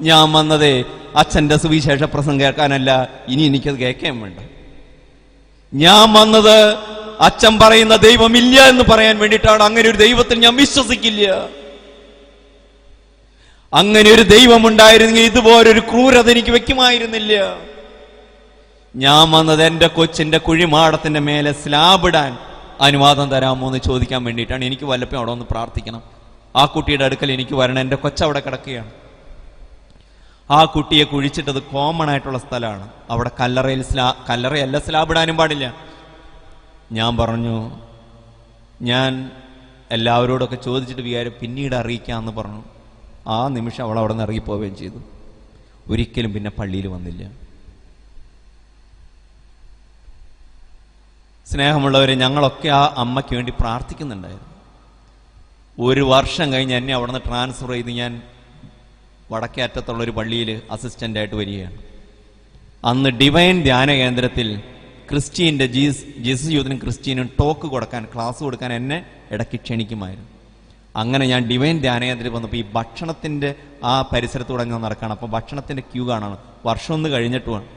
[0.01, 4.39] ഞാൻ വന്നത് അച്ഛന്റെ സുവിശേഷ പ്രസംഗം കേൾക്കാനല്ല ഇനി എനിക്കത് കേൾക്കാൻ വേണ്ട.
[5.73, 6.75] ഞാൻ വന്നത്
[7.19, 9.63] അച്ഛൻ പറയുന്ന ദൈവമില്ല എന്ന് പറയാൻ വേണ്ടിയിട്ടാണ്.
[9.63, 11.49] അങ്ങനെ ഒരു ദൈവത്തിൽ ഞാൻ വിശ്വസിക്കില്ല.
[13.75, 17.57] അങ്ങനെ ഒരു ദൈവം ഉണ്ടായിരുന്നെങ്കിൽ ഇതുപോലൊരു ക്രൂരത എനിക്ക് വെക്കുമായിരുന്നില്ല
[18.95, 22.37] ഞാൻ വന്നത് എന്റെ കൊച്ചിന്റെ കുഴിമാടത്തിന്റെ മേലെ സ്ലാബിടാൻ
[22.81, 24.65] അനുവാദം തരാമോ എന്ന് ചോദിക്കാൻ വേണ്ടിയിട്ടാണ്.
[24.65, 26.03] എനിക്ക് വല്ലപ്പോഴും അവിടെ ഒന്ന് പ്രാർത്ഥിക്കണം.
[26.55, 27.79] ആ കുട്ടിയുടെ അടുക്കൽ എനിക്ക് വരണം.
[27.79, 28.91] എന്റെ കൊച്ചവിടെ കിടക്കുകയാണ്.
[30.51, 32.89] ആ കുട്ടിയെ കുഴിച്ചിട്ടത് കോമൺ ആയിട്ടുള്ള സ്ഥലമാണ്.
[33.09, 35.75] അവിടെ കല്ലറയിൽ സ്ലാ കല്ലറയല്ല സ്ലാബിടാനും പാടില്ല.
[36.91, 37.71] ഞാൻ പറഞ്ഞു
[38.81, 39.31] ഞാൻ
[39.91, 42.63] എല്ലാവരോടൊക്കെ ചോദിച്ചിട്ട് വിചാരം പിന്നീട് അറിയിക്കാമെന്ന് പറഞ്ഞു.
[43.27, 44.99] ആ നിമിഷം അവൾ അവിടെ നിന്ന് ഇറങ്ങിപ്പോവുകയും ചെയ്തു.
[45.87, 47.31] ഒരിക്കലും പിന്നെ പള്ളിയിൽ വന്നില്ല.
[51.47, 54.49] സ്നേഹമുള്ളവരെ ഞങ്ങളൊക്കെ ആ അമ്മയ്ക്ക് വേണ്ടി പ്രാർത്ഥിക്കുന്നുണ്ടായിരുന്നു.
[55.79, 58.21] ഒരു വർഷം കഴിഞ്ഞ് എന്നെ അവിടെ നിന്ന് ട്രാൻസ്ഫർ ചെയ്ത് ഞാൻ
[59.31, 61.77] വടക്കേ അറ്റത്തുള്ള ഒരു പള്ളിയിൽ അസിസ്റ്റന്റായിട്ട് വരികയാണ്.
[62.85, 64.59] അന്ന് ഡിവൈൻ ധ്യാന കേന്ദ്രത്തിൽ
[65.09, 70.34] ക്രിസ്റ്റീന്റെ ജീസ് ജീസസ് യൂത്തിനും ക്രിസ്റ്റീനും ടോക്ക് കൊടുക്കാൻ ക്ലാസ് കൊടുക്കാൻ എന്നെ ഇടയ്ക്ക് ക്ഷണിക്കുമായിരുന്നു.
[70.95, 76.37] അങ്ങനെ ഞാൻ ഡിവൈൻ ധ്യാനകേന്ദ്രത്തിൽ വന്നപ്പോൾ ഈ ഭക്ഷണത്തിന്റെ ആ പരിസരത്തൂടെ ഞാൻ നടക്കുകയാണ് അപ്പോൾ ഭക്ഷണത്തിന്റെ ക്യൂ കാണാണ്.
[76.65, 77.67] വർഷം ഒന്ന് കഴിഞ്ഞിട്ടുമാണ്.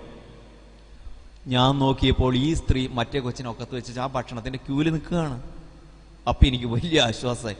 [1.46, 5.42] ഞാൻ നോക്കിയപ്പോൾ ഈ സ്ത്രീ മറ്റേ കൊച്ചിനെ ഒക്കത്ത് വെച്ച് ആ ഭക്ഷണത്തിന്റെ ക്യൂവിൽ നിൽക്കുകയാണ്.
[6.28, 7.56] അപ്പം എനിക്ക് വലിയ ആശ്വാസമായി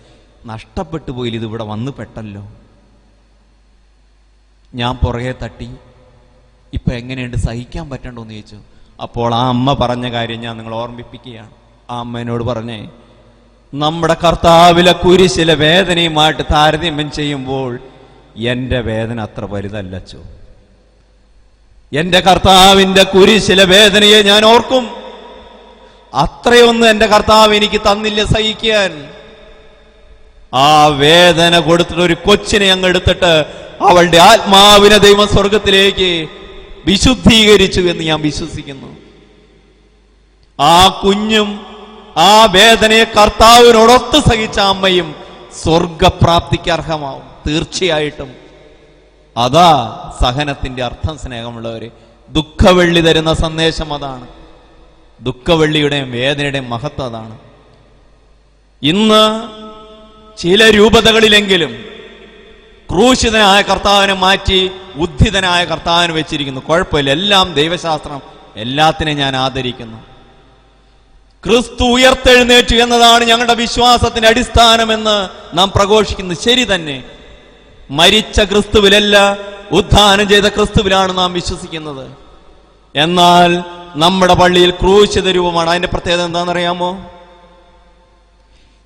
[0.46, 1.30] നഷ്ടപ്പെട്ടു പോയി.
[1.30, 2.48] ഇത് ഇവിടെ വന്ന് പെട്ടല്ലോ.
[4.74, 5.74] ഞാൻ പുറകെ തട്ടി.
[6.74, 7.36] ഇപ്പം എങ്ങനെയുണ്ട്?
[7.36, 8.60] സഹിക്കാൻ പറ്റണ്ടോ എന്ന് ചോദിച്ചു.
[9.02, 11.50] അപ്പോൾ ആ അമ്മ പറഞ്ഞ കാര്യം ഞാൻ നിങ്ങൾ ഓർമ്മിപ്പിക്കുകയാണ്.
[11.90, 12.88] ആ അമ്മേനോട് പറഞ്ഞേ
[13.74, 17.78] നമ്മുടെ കർത്താവിലെ കുരിശിലെ വേദനയുമായിട്ട് താരതമ്യം ചെയ്യുമ്പോൾ
[18.36, 20.18] എന്റെ വേദന അത്ര വലുതല്ലച്ചോ?
[21.92, 24.90] എന്റെ കർത്താവിന്റെ കുരിശിലെ വേദനയെ ഞാൻ ഓർക്കും.
[26.14, 29.10] അത്രയൊന്നും എന്റെ കർത്താവ് എനിക്ക് തന്നില്ല സഹിക്കാൻ.
[30.54, 33.44] ആ വേദന കൊടുത്തിട്ട് ഒരു കൊച്ചിനെ അങ്ങ് എടുത്തിട്ട്
[33.80, 36.28] അവളുടെ ആത്മാവിനെ ദൈവം സ്വർഗത്തിലേക്ക്
[36.86, 38.96] വിശുദ്ധീകരിച്ചു എന്ന് ഞാൻ വിശ്വസിക്കുന്നു.
[40.60, 41.67] ആ കുഞ്ഞും
[42.18, 45.14] ആ വേദനയെ കർത്താവിനോടൊത്ത് സഹിച്ച അമ്മയും
[45.62, 47.22] സ്വർഗപ്രാപ്തിക്ക് അർഹമാവും.
[47.46, 48.34] തീർച്ചയായിട്ടും.
[49.36, 51.90] അതാ സഹനത്തിന്റെ അർത്ഥം സ്നേഹമുള്ളവര്.
[52.28, 54.28] ദുഃഖവെള്ളി തരുന്ന സന്ദേശം അതാണ്.
[55.20, 57.38] ദുഃഖവെള്ളിയുടെയും വേദനയുടെയും മഹത്വം അതാണ്.
[58.82, 59.48] ഇന്ന്
[60.38, 61.84] ചില രൂപതകളിലെങ്കിലും
[62.90, 66.60] ക്രൂശിതനായ കർത്താവിനെ മാറ്റി ഉദ്ധിതനായ കർത്താവിനെ വെച്ചിരിക്കുന്നു.
[66.60, 67.10] കുഴപ്പമില്ല.
[67.10, 68.22] എല്ലാം ദൈവശാസ്ത്രം
[68.56, 70.17] എല്ലാത്തിനെയും ഞാൻ ആദരിക്കുന്നു.
[71.44, 76.38] ക്രിസ്തു ഉയർത്തെഴുന്നേറ്റു എന്നതാണ് ഞങ്ങളുടെ വിശ്വാസത്തിന്റെ അടിസ്ഥാനമെന്ന് നാം പ്രഘോഷിക്കുന്നത്.
[76.38, 77.04] ശരി തന്നെ.
[77.90, 79.38] മരിച്ച ക്രിസ്തുവിലല്ല
[79.72, 82.10] ഉദ്ധാനം ചെയ്ത ക്രിസ്തുവിലാണ് നാം വിശ്വസിക്കുന്നത്.
[82.94, 83.64] എന്നാൽ
[83.96, 85.70] നമ്മുടെ പള്ളിയിൽ ക്രൂശിത രൂപമാണ്.
[85.70, 87.10] അതിന്റെ പ്രത്യേകത എന്താണെന്നറിയാമോ?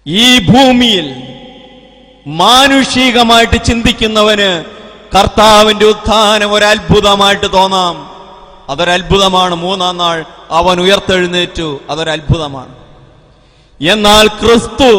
[0.07, 1.15] ഈ ഭൂമിയിൽ
[2.27, 4.65] മാനുഷികമായിട്ട് ചിന്തിക്കുന്നവന്
[5.19, 8.13] കർത്താവിന്റെ ഉത്ഥാനം ഒരത്ഭുതമായിട്ട് തോന്നാം.
[8.69, 11.81] അതൊരത്ഭുതമാണ് മൂന്നാം നാൾ അവൻ ഉയർത്തെഴുന്നേറ്റു.
[11.91, 12.75] അതൊരത്ഭുതമാണ്
[13.91, 14.91] എന്നാൽ ക്രിസ്തു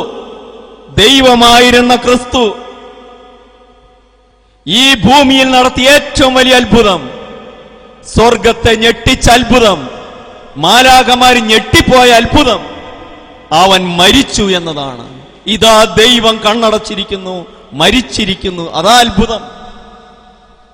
[1.00, 2.58] ദൈവമായിരുന്ന ക്രിസ്തു
[4.68, 7.10] ഈ ഭൂമിയിൽ നടത്തിയ ഏറ്റവും വലിയ അത്ഭുതം
[8.16, 9.89] സ്വർഗത്തെ ഞെട്ടിച്ച അത്ഭുതം
[10.58, 12.66] മാലാകമാര് ഞെട്ടിപ്പോയ അത്ഭുതം
[13.52, 15.26] അവൻ മരിച്ചു എന്നതാണ്.
[15.48, 18.74] ഇതാ ദൈവം കണ്ണടച്ചിരിക്കുന്നു മരിച്ചിരിക്കുന്നു.
[18.74, 19.39] അതാ അത്ഭുതം.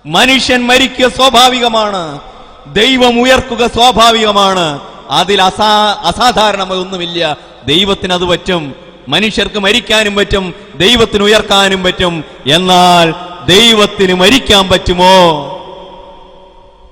[0.06, 2.20] മനുഷ്യൻ മരിക്കുക സ്വാഭാവികമാണ്.
[2.68, 4.80] ദൈവം ഉയർക്കുക സ്വാഭാവികമാണ്.
[5.10, 7.38] അതിൽ അസാ അസാധാരണമൊന്നുമില്ല.
[7.68, 8.76] ദൈവത്തിന് അത് പറ്റും.
[9.08, 10.54] മനുഷ്യർക്ക് മരിക്കാനും പറ്റും.
[10.76, 12.24] ദൈവത്തിന് ഉയർക്കാനും പറ്റും.
[12.52, 13.14] എന്നാൽ
[13.46, 15.46] ദൈവത്തിന് മരിക്കാൻ പറ്റുമോ?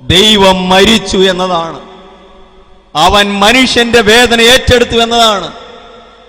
[0.02, 1.80] ദൈവം മരിച്ചു എന്നതാണ്.
[2.96, 5.52] അവൻ മനുഷ്യന്റെ വേദന ഏറ്റെടുത്തു എന്നതാണ്.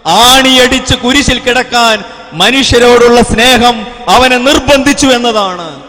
[0.06, 5.87] ആണിയടിച്ച് കുരിശിൽ കിടക്കാൻ മനുഷ്യരോടുള്ള സ്നേഹം അവനെ നിർബന്ധിച്ചു എന്നതാണ്.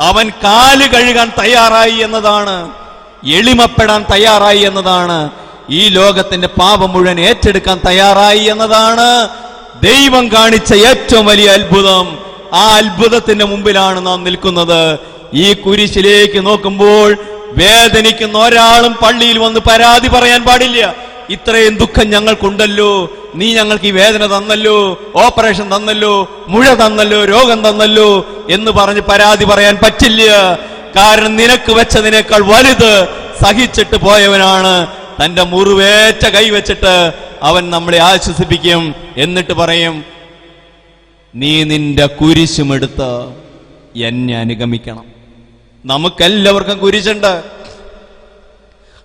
[0.00, 2.72] അവൻ കാൽ കഴുകാൻ തയ്യാറായി എന്നതാണ്
[3.28, 5.30] എളിമപ്പെടാൻ തയ്യാറായി എന്നതാണ്
[5.70, 9.28] ഈ ലോകത്തിന്റെ പാപം മുഴുവൻ ഏറ്റെടുക്കാൻ തയ്യാറായി എന്നതാണ്.
[9.82, 12.18] ദൈവം കാണിച്ച ഏറ്റവും വലിയ അത്ഭുതം
[12.54, 14.98] ആ അത്ഭുതത്തിന്റെ മുമ്പിലാണ് നാം നിൽക്കുന്നത്.
[15.34, 17.16] ഈ കുരിശിലേക്ക് നോക്കുമ്പോൾ
[17.48, 21.07] വേദനിക്കുന്ന ഒരാളും പള്ളിയിൽ വന്ന് പരാതി പറയാൻ പാടില്ല.
[21.34, 22.90] ഇത്രയും ദുഃഖം ഞങ്ങൾക്കുണ്ടല്ലോ.
[23.38, 24.76] നീ ഞങ്ങൾക്ക് ഈ വേദന തന്നല്ലോ
[25.24, 26.14] ഓപ്പറേഷൻ തന്നല്ലോ
[26.52, 28.08] മുഴ തന്നല്ലോ രോഗം തന്നല്ലോ
[28.56, 30.22] എന്ന് പറഞ്ഞ് പരാതി പറയാൻ പറ്റില്ല.
[30.96, 32.92] കാരണം നിനക്ക് വെച്ചതിനേക്കാൾ വലുത്
[33.42, 34.74] സഹിച്ചിട്ട് പോയവനാണ്.
[35.20, 36.94] തന്റെ മുറിവേറ്റ കൈവച്ചിട്ട്
[37.48, 38.82] അവൻ നമ്മളെ ആശ്വസിപ്പിക്കും
[39.24, 39.96] എന്നിട്ട് പറയും
[41.34, 43.10] നീ നിന്റെ കുരിശുമെടുത്ത്
[44.08, 45.06] എന്നെ അനുഗമിക്കണം.
[45.84, 47.32] നമുക്കെല്ലാവർക്കും കുരിശുണ്ട്.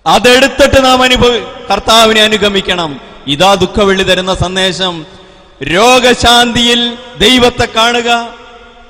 [0.05, 1.39] അതെടുത്തിട്ട് നാം അനുഭവി
[1.71, 2.99] കർത്താവിനെ അനുഗമിക്കണം.
[3.27, 5.05] ഇതാ ദുഃഖവെള്ളി തരുന്ന സന്ദേശം.
[5.63, 8.27] രോഗശാന്തിയിൽ ദൈവത്തെ കാണുക.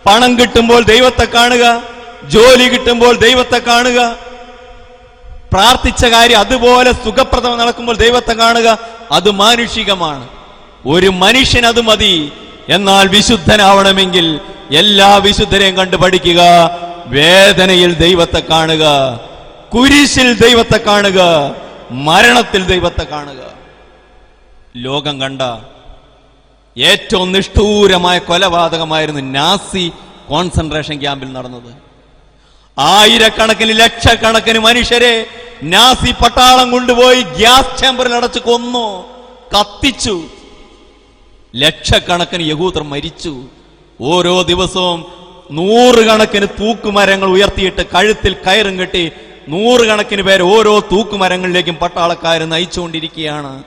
[0.06, 1.84] പണം കിട്ടുമ്പോൾ ദൈവത്തെ കാണുക.
[2.24, 4.16] ജോലി കിട്ടുമ്പോൾ ദൈവത്തെ കാണുക.
[5.54, 8.78] പ്രാർത്ഥിച്ച കാര്യം അതുപോലെ സുഖപ്രദം നടക്കുമ്പോൾ ദൈവത്തെ കാണുക.
[9.12, 10.28] അത് മാനുഷികമാണ്.
[10.86, 12.32] ഒരു മനുഷ്യൻ അത് മതി.
[12.70, 14.40] എന്നാൽ വിശുദ്ധനാവണമെങ്കിൽ
[14.72, 16.42] എല്ലാ വിശുദ്ധരെയും കണ്ടു പഠിക്കുക.
[17.06, 18.84] വേദനയിൽ ദൈവത്തെ കാണുക.
[19.74, 21.20] കുരിശിൽ ദൈവത്തെ കാണുക
[22.08, 23.42] മരണത്തിൽ ദൈവത്തെ കാണുക.
[24.76, 25.42] ലോകം കണ്ട
[26.78, 29.86] ഏറ്റവും നിഷ്ഠൂരമായ കൊലപാതകമായിരുന്നു നാസി
[30.30, 31.72] കോൺസെൻട്രേഷൻ ക്യാമ്പിൽ നടന്നത്.
[32.78, 35.14] ആയിരക്കണക്കിന് ലക്ഷക്കണക്കിന് മനുഷ്യരെ
[35.74, 38.86] നാസി പട്ടാളം കൊണ്ടുപോയി ഗ്യാസ് ചേമ്പറിൽ അടച്ച് കൊന്നു
[39.56, 40.16] കത്തിച്ചു.
[41.56, 43.34] ലക്ഷക്കണക്കിന് യഹൂദർ മരിച്ചു.
[44.00, 45.00] ഓരോ ദിവസവും
[45.58, 49.04] നൂറുകണക്കിന് തൂക്കുമരങ്ങൾ ഉയർത്തിയിട്ട് കഴുത്തിൽ കയറും കെട്ടി
[49.50, 53.64] നൂറുകണക്കിന് പേർ ഓരോ തൂക്കുമരങ്ങളിലേക്കും പട്ടാളക്കാർ നയിച്ചുകൊണ്ടിരിക്കുകയാണ്.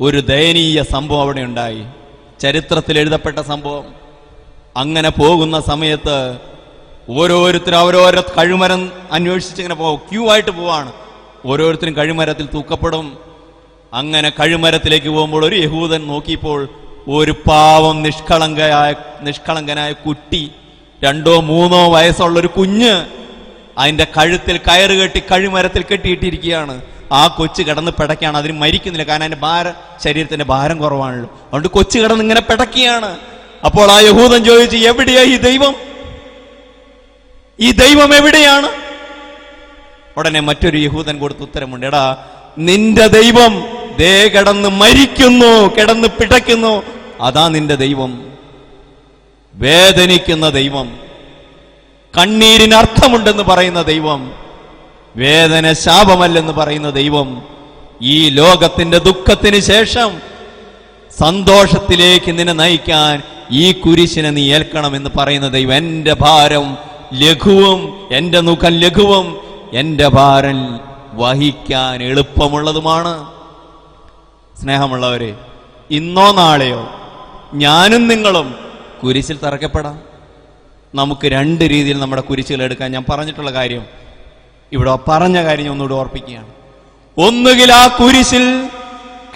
[0.00, 1.84] ഒരു ദയനീയ സംഭവം അവിടെ ഉണ്ടായി.
[2.40, 3.84] ചരിത്രത്തിൽ എഴുതപ്പെട്ട സംഭവം.
[4.76, 6.36] അങ്ങനെ പോകുന്ന സമയത്ത്
[7.10, 10.92] ഓരോരുത്തരും അവരോരോ കഴിമരം അന്വേഷിച്ച് ഇങ്ങനെ പോകും ക്യൂ ആയിട്ട് പോവാണ്.
[11.46, 13.18] ഓരോരുത്തരും കഴിമരത്തിൽ തൂക്കപ്പെടും.
[13.94, 16.68] അങ്ങനെ കഴിമരത്തിലേക്ക് പോകുമ്പോൾ ഒരു യഹൂദൻ നോക്കിയപ്പോൾ
[17.08, 20.50] ഒരു പാവം നിഷ്കളങ്കയായ നിഷ്കളങ്കനായ കുട്ടി
[21.04, 23.21] രണ്ടോ മൂന്നോ വയസ്സുള്ള ഒരു കുഞ്ഞ്
[23.78, 26.82] അതിന്റെ കഴുത്തിൽ കയറ് കെട്ടി കഴിമരത്തിൽ കെട്ടിയിട്ടിരിക്കുകയാണ്.
[27.12, 29.08] ആ കൊച്ച് കിടന്ന് പിടയ്ക്കാണ് അതിന് മരിക്കുന്നില്ല.
[29.08, 29.72] കാരണം അതിന്റെ ഭാര
[30.04, 31.30] ശരീരത്തിന്റെ ഭാരം കുറവാണല്ലോ.
[31.42, 33.18] അതുകൊണ്ട് കൊച്ചു കിടന്ന് ഇങ്ങനെ പിടയ്ക്കുകയാണ്.
[33.64, 35.74] അപ്പോൾ ആ യഹൂദൻ ചോദിച്ചു എവിടെയാ ഈ ദൈവം?
[37.60, 38.68] ഈ ദൈവം എവിടെയാണ്?
[40.16, 41.86] ഉടനെ മറ്റൊരു യഹൂദൻ കൊടുത്ത ഉത്തരമുണ്ട്.
[41.86, 43.64] എടാ നിന്റെ ദൈവം
[43.96, 46.82] ദേ കിടന്ന് മരിക്കുന്നു കിടന്ന് പിടയ്ക്കുന്നു.
[47.20, 48.32] അതാ നിന്റെ ദൈവം.
[49.54, 51.11] വേദനിക്കുന്ന ദൈവം.
[52.18, 54.32] കണ്ണീരിന് അർത്ഥമുണ്ടെന്ന് പറയുന്ന ദൈവം
[55.16, 57.42] വേദന ശാപമല്ലെന്ന് പറയുന്ന ദൈവം
[58.02, 60.20] ഈ ലോകത്തിന്റെ ദുഃഖത്തിന് ശേഷം
[61.20, 65.74] സന്തോഷത്തിലേക്ക് നിന്നെ നയിക്കാൻ ഈ കുരിശിനെ നീ ഏൽക്കണം എന്ന് പറയുന്ന ദൈവം.
[65.74, 66.78] എന്റെ ഭാരം
[67.12, 69.36] ലഘുവും എന്റെ മുഖം ലഘുവും
[69.72, 70.80] എന്റെ ഭാരം
[71.12, 73.14] വഹിക്കാൻ എളുപ്പമുള്ളതുമാണ്.
[74.60, 75.34] സ്നേഹമുള്ളവരെ
[75.90, 76.88] ഇന്നോ നാളെയോ
[77.54, 78.54] ഞാനും നിങ്ങളും
[79.02, 80.11] കുരിശിൽ തറക്കപ്പെടാം.
[80.94, 83.86] നമുക്ക് രണ്ട് രീതിയിൽ നമ്മുടെ കുരിശുകൾ എടുക്കാൻ ഞാൻ പറഞ്ഞിട്ടുള്ള കാര്യം.
[84.72, 86.46] ഇവിടെ പറഞ്ഞ കാര്യം ഒന്നുകൂടി ഓർപ്പിക്കുകയാണ്.
[87.18, 88.68] ഒന്നുകിൽ ആ കുരിശിൽ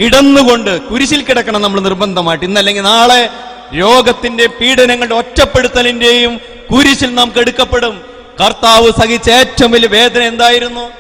[0.01, 2.45] കിടന്നുകൊണ്ട് കുരിശിൽ കിടക്കണം നമ്മൾ നിർബന്ധമായിട്ട്.
[2.45, 3.29] ഇന്നല്ലെങ്കിൽ നാളെ
[3.75, 6.41] രോഗത്തിന്റെ പീഡനങ്ങളുടെ ഒറ്റപ്പെടുത്തലിന്റെയും
[6.73, 8.03] കുരിശിൽ നാം കെടുക്കപ്പെടും.
[8.45, 10.91] കർത്താവ് സഹിച്ച ഏറ്റവും വലിയ വേദന എന്തായിരുന്നു?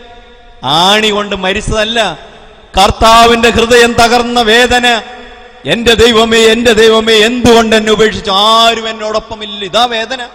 [0.64, 2.18] ആണി കൊണ്ട് മരിച്ചതല്ല.
[2.82, 5.02] കർത്താവിന്റെ ഹൃദയം തകർന്ന വേദന.
[5.64, 8.30] എന്റെ ദൈവമേ എന്റെ ദൈവമേ എന്തുകൊണ്ട് എന്നെ ഉപേക്ഷിച്ചു?
[8.30, 10.28] ആരും എന്നോടൊപ്പം ഇല്ല ഇതാ വേദന.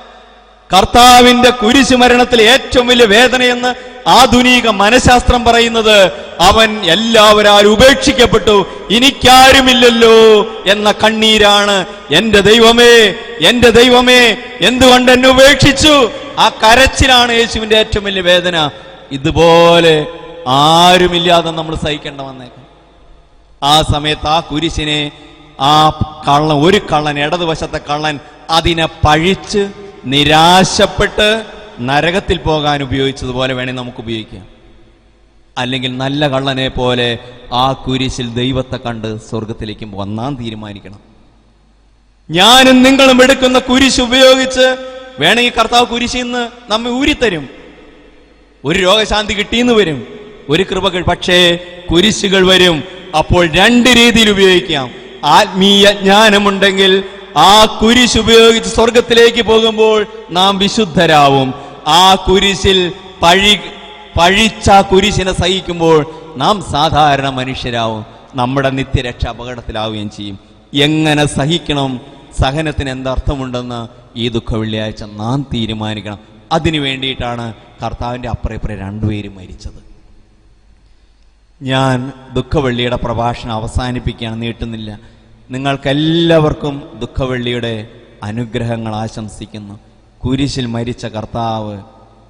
[0.73, 3.71] കർത്താവിന്റെ കുരിശു മരണത്തിൽ ഏറ്റവും വലിയ വേദനയെന്ന്
[4.07, 5.97] ആധുനിക മനഃശാസ്ത്രം പറയുന്നത്
[6.39, 8.55] അവൻ എല്ലാവരും ഉപേക്ഷിക്കപ്പെട്ടു
[8.91, 10.15] എനിക്കാരുമില്ലല്ലോ
[10.65, 11.75] എന്ന കണ്ണീരാണ്
[12.12, 12.93] എന്റെ ദൈവമേ
[13.49, 14.21] എന്റെ ദൈവമേ
[14.62, 15.93] എന്തുകൊണ്ട് എന്നെ ഉപേക്ഷിച്ചു?
[16.39, 18.55] ആ കരച്ചിലാണ് യേശുവിന്റെ ഏറ്റവും വലിയ വേദന.
[19.12, 19.95] ഇതുപോലെ
[20.47, 22.65] ആരുമില്ലാതെ നമ്മൾ സഹിക്കേണ്ട വന്നേക്കാം.
[23.62, 25.12] ആ സമയത്ത് ആ കുരിശിനെ
[25.60, 25.73] ആ
[26.27, 28.15] കള്ളൻ ഒരു കള്ളൻ ഇടതുവശത്തെ കള്ളൻ
[28.49, 29.63] അതിനെ പഴിച്ച്
[30.05, 31.45] നിരാശപ്പെട്ട്
[31.79, 34.47] നരകത്തിൽ പോകാൻ ഉപയോഗിച്ചതുപോലെ വേണേ നമുക്ക് ഉപയോഗിക്കാം.
[35.57, 37.19] അല്ലെങ്കിൽ നല്ല കള്ളനെ പോലെ
[37.53, 40.99] ആ കുരിശിൽ ദൈവത്തെ കണ്ട് സ്വർഗത്തിലേക്ക് വന്നാൻ തീരുമാനിക്കണം.
[42.29, 44.77] ഞാനും നിങ്ങളും എടുക്കുന്ന കുരിശ് ഉപയോഗിച്ച്
[45.19, 47.49] വേണമെങ്കിൽ കർത്താവ് കുരിശിൽ നിന്ന് നമ്മെ ഊരിത്തരും.
[48.65, 50.07] ഒരു രോഗശാന്തി കിട്ടിയെന്ന് വരും.
[50.49, 51.59] ഒരു കൃപകൾ പക്ഷേ
[51.91, 52.83] കുരിശുകൾ വരും.
[53.17, 54.91] അപ്പോൾ രണ്ട് രീതിയിൽ ഉപയോഗിക്കാം.
[55.23, 57.03] ആത്മീയ ജ്ഞാനമുണ്ടെങ്കിൽ
[57.38, 61.54] ആ കുരിശ് ഉപയോഗിച്ച് സ്വർഗത്തിലേക്ക് പോകുമ്പോൾ നാം വിശുദ്ധരാവും.
[61.88, 63.60] ആ കുരിശിൽ പഴി
[64.20, 66.06] പഴിച്ച കുരിശിനെ സഹിക്കുമ്പോൾ
[66.38, 68.06] നാം സാധാരണ മനുഷ്യരാവും.
[68.36, 70.39] നമ്മുടെ നിത്യരക്ഷ അപകടത്തിലാവുകയും ചെയ്യും.
[70.74, 72.02] എങ്ങനെ സഹിക്കണം?
[72.41, 76.20] സഹനത്തിന് എന്തർത്ഥമുണ്ടെന്ന് ഈ ദുഃഖ വെള്ളിയാഴ്ച നാം തീരുമാനിക്കണം.
[76.52, 77.54] അതിനു വേണ്ടിയിട്ടാണ്
[77.86, 79.91] കർത്താവിന്റെ അപ്പുറപ്പുറം രണ്ടുപേരും മരിച്ചത്.
[81.62, 85.00] ഞാൻ ദുഃഖവെള്ളിയുടെ പ്രഭാഷണം അവസാനിപ്പിക്കുകയാണ് നീട്ടുന്നില്ല.
[85.51, 87.87] നിങ്ങൾക്കെല്ലാവർക്കും ദുഃഖവെള്ളിയുടെ
[88.23, 89.79] അനുഗ്രഹങ്ങൾ ആശംസിക്കുന്നു.
[90.25, 91.77] കുരിശിൽ മരിച്ച കർത്താവ്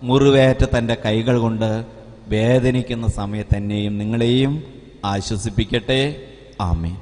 [0.03, 1.85] മുറിവേറ്റ തന്റെ കൈകൾ കൊണ്ട്
[2.27, 4.63] വേദനിക്കുന്ന സമയത്ത് എന്നെയും നിങ്ങളെയും
[5.05, 6.15] ആശ്വസിപ്പിക്കട്ടെ.
[6.61, 6.97] ആമേൻ.